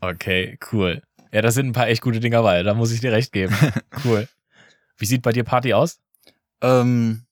[0.00, 1.02] Okay, cool.
[1.32, 3.54] Ja, das sind ein paar echt gute Dinger bei, da muss ich dir recht geben.
[4.04, 4.26] Cool.
[4.96, 6.00] Wie sieht bei dir Party aus?
[6.62, 7.26] Ähm,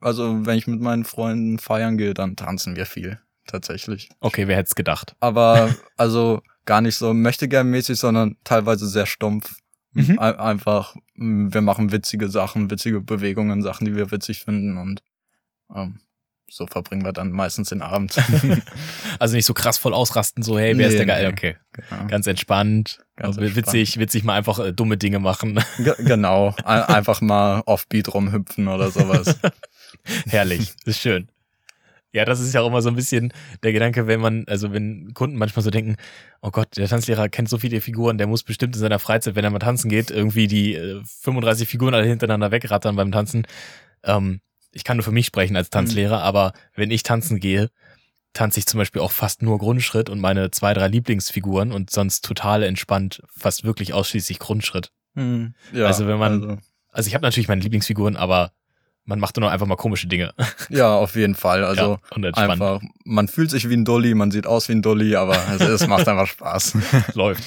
[0.00, 4.08] also, wenn ich mit meinen Freunden feiern gehe, dann tanzen wir viel, tatsächlich.
[4.20, 5.16] Okay, wer hätte es gedacht?
[5.18, 9.56] Aber, also, gar nicht so möchte gern mäßig, sondern teilweise sehr stumpf.
[9.92, 10.18] Mhm.
[10.18, 15.02] Einfach, wir machen witzige Sachen, witzige Bewegungen, Sachen, die wir witzig finden und
[15.74, 16.00] ähm,
[16.50, 18.16] so verbringen wir dann meistens den Abend.
[19.18, 21.26] also nicht so krass voll ausrasten, so hey, wer nee, ist der geil?
[21.32, 22.06] Okay, genau.
[22.06, 23.56] ganz entspannt, ganz entspannt.
[23.56, 25.58] witzig, witzig mal einfach äh, dumme Dinge machen.
[25.78, 29.38] G genau, einfach mal offbeat rumhüpfen oder sowas.
[30.26, 31.28] Herrlich, ist schön.
[32.14, 33.32] Ja, das ist ja auch immer so ein bisschen
[33.64, 35.96] der Gedanke, wenn man, also wenn Kunden manchmal so denken,
[36.42, 39.42] oh Gott, der Tanzlehrer kennt so viele Figuren, der muss bestimmt in seiner Freizeit, wenn
[39.42, 43.48] er mal tanzen geht, irgendwie die äh, 35 Figuren alle hintereinander wegrattern beim Tanzen.
[44.04, 44.40] Ähm,
[44.70, 46.22] ich kann nur für mich sprechen als Tanzlehrer, mhm.
[46.22, 47.68] aber wenn ich tanzen gehe,
[48.32, 52.24] tanze ich zum Beispiel auch fast nur Grundschritt und meine zwei, drei Lieblingsfiguren und sonst
[52.24, 54.92] total entspannt, fast wirklich ausschließlich Grundschritt.
[55.14, 55.54] Mhm.
[55.72, 56.58] Ja, also wenn man, also,
[56.90, 58.52] also ich habe natürlich meine Lieblingsfiguren, aber
[59.04, 60.34] man macht auch einfach mal komische Dinge.
[60.70, 61.64] Ja, auf jeden Fall.
[61.64, 65.14] Also ja, einfach, man fühlt sich wie ein Dolly, man sieht aus wie ein Dolly,
[65.14, 66.76] aber es, es macht einfach Spaß.
[67.14, 67.44] Läuft.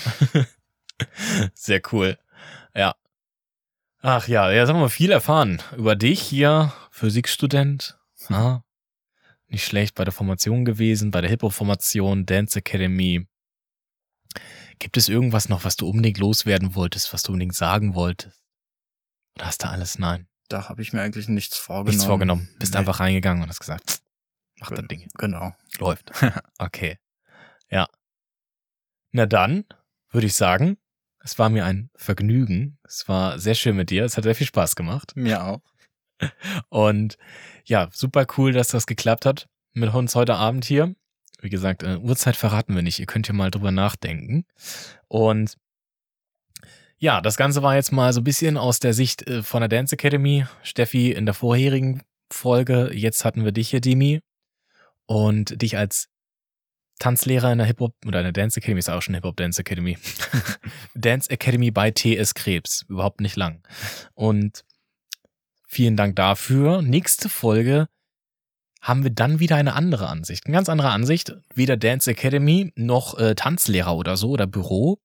[1.53, 2.17] Sehr cool.
[2.75, 2.95] Ja.
[4.01, 7.97] Ach ja, jetzt haben wir viel erfahren über dich hier, Physikstudent.
[8.29, 8.61] Ah,
[9.47, 13.27] nicht schlecht bei der Formation gewesen, bei der Hip-Hop-Formation, Dance Academy.
[14.79, 18.43] Gibt es irgendwas noch, was du unbedingt loswerden wolltest, was du unbedingt sagen wolltest?
[19.35, 20.27] Oder hast du alles nein?
[20.47, 21.89] Da habe ich mir eigentlich nichts vorgenommen.
[21.89, 22.49] Nichts vorgenommen.
[22.59, 22.79] Bist nee.
[22.79, 24.01] einfach reingegangen und hast gesagt,
[24.59, 25.07] mach das Ding.
[25.17, 25.53] Genau.
[25.79, 26.11] Läuft.
[26.57, 26.97] Okay.
[27.69, 27.87] Ja.
[29.11, 29.65] Na dann
[30.09, 30.77] würde ich sagen,
[31.19, 32.77] es war mir ein Vergnügen.
[32.83, 34.05] Es war sehr schön mit dir.
[34.05, 35.13] Es hat sehr viel Spaß gemacht.
[35.15, 35.61] Mir auch.
[36.69, 37.17] Und
[37.65, 40.95] ja, super cool, dass das geklappt hat mit uns heute Abend hier.
[41.39, 42.99] Wie gesagt, äh, Uhrzeit verraten wir nicht.
[42.99, 44.45] Ihr könnt ja mal drüber nachdenken.
[45.07, 45.57] Und
[46.99, 49.69] ja, das Ganze war jetzt mal so ein bisschen aus der Sicht äh, von der
[49.69, 50.45] Dance Academy.
[50.63, 52.91] Steffi in der vorherigen Folge.
[52.93, 54.21] Jetzt hatten wir dich hier, Dimi.
[55.05, 56.09] Und dich als
[56.99, 59.97] Tanzlehrer in der Hip-Hop oder in der Dance Academy ist auch schon Hip-Hop Dance Academy.
[60.95, 62.83] Dance Academy bei TS Krebs.
[62.89, 63.61] Überhaupt nicht lang.
[64.15, 64.65] Und
[65.67, 66.81] vielen Dank dafür.
[66.81, 67.87] Nächste Folge
[68.81, 70.45] haben wir dann wieder eine andere Ansicht.
[70.45, 71.35] Eine ganz andere Ansicht.
[71.53, 74.99] Weder Dance Academy noch äh, Tanzlehrer oder so oder Büro,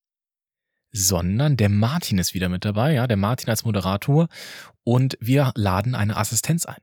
[0.93, 4.29] sondern der Martin ist wieder mit dabei, ja, der Martin als Moderator
[4.85, 6.81] und wir laden eine Assistenz ein.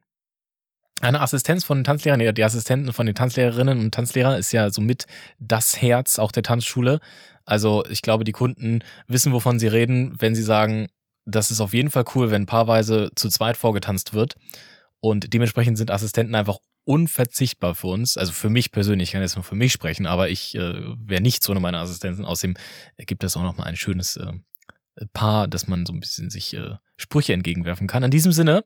[1.01, 5.05] Eine Assistenz von den Tanzlehrern, die Assistenten von den Tanzlehrerinnen und Tanzlehrern ist ja somit
[5.39, 6.99] das Herz auch der Tanzschule.
[7.45, 10.89] Also ich glaube, die Kunden wissen, wovon sie reden, wenn sie sagen,
[11.26, 14.36] das ist auf jeden Fall cool, wenn paarweise zu zweit vorgetanzt wird.
[14.99, 18.18] Und dementsprechend sind Assistenten einfach unverzichtbar für uns.
[18.18, 21.22] Also für mich persönlich, ich kann jetzt nur für mich sprechen, aber ich äh, wäre
[21.22, 22.26] nicht so eine meiner Assistenten.
[22.26, 22.56] Außerdem
[22.98, 24.34] gibt es auch nochmal ein schönes äh,
[25.14, 28.04] Paar, dass man so ein bisschen sich äh, Sprüche entgegenwerfen kann.
[28.04, 28.66] In diesem Sinne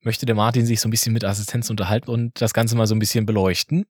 [0.00, 2.94] möchte der Martin sich so ein bisschen mit Assistenz unterhalten und das Ganze mal so
[2.94, 3.86] ein bisschen beleuchten.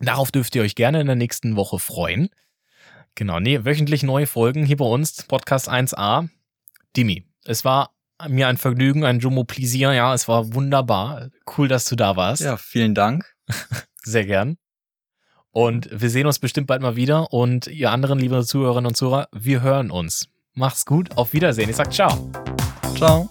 [0.00, 2.28] Darauf dürft ihr euch gerne in der nächsten Woche freuen.
[3.14, 6.28] Genau, nee, wöchentlich neue Folgen hier bei uns, Podcast 1a.
[6.96, 7.94] Dimi, es war
[8.28, 9.92] mir ein Vergnügen, ein Jumbo Plaisir.
[9.92, 11.28] Ja, es war wunderbar.
[11.56, 12.42] Cool, dass du da warst.
[12.42, 13.24] Ja, vielen Dank.
[14.04, 14.56] Sehr gern.
[15.50, 17.32] Und wir sehen uns bestimmt bald mal wieder.
[17.32, 20.28] Und ihr anderen, liebe Zuhörerinnen und Zuhörer, wir hören uns.
[20.54, 21.16] Macht's gut.
[21.16, 21.68] Auf Wiedersehen.
[21.68, 22.30] Ich sag ciao.
[22.96, 23.28] Ciao.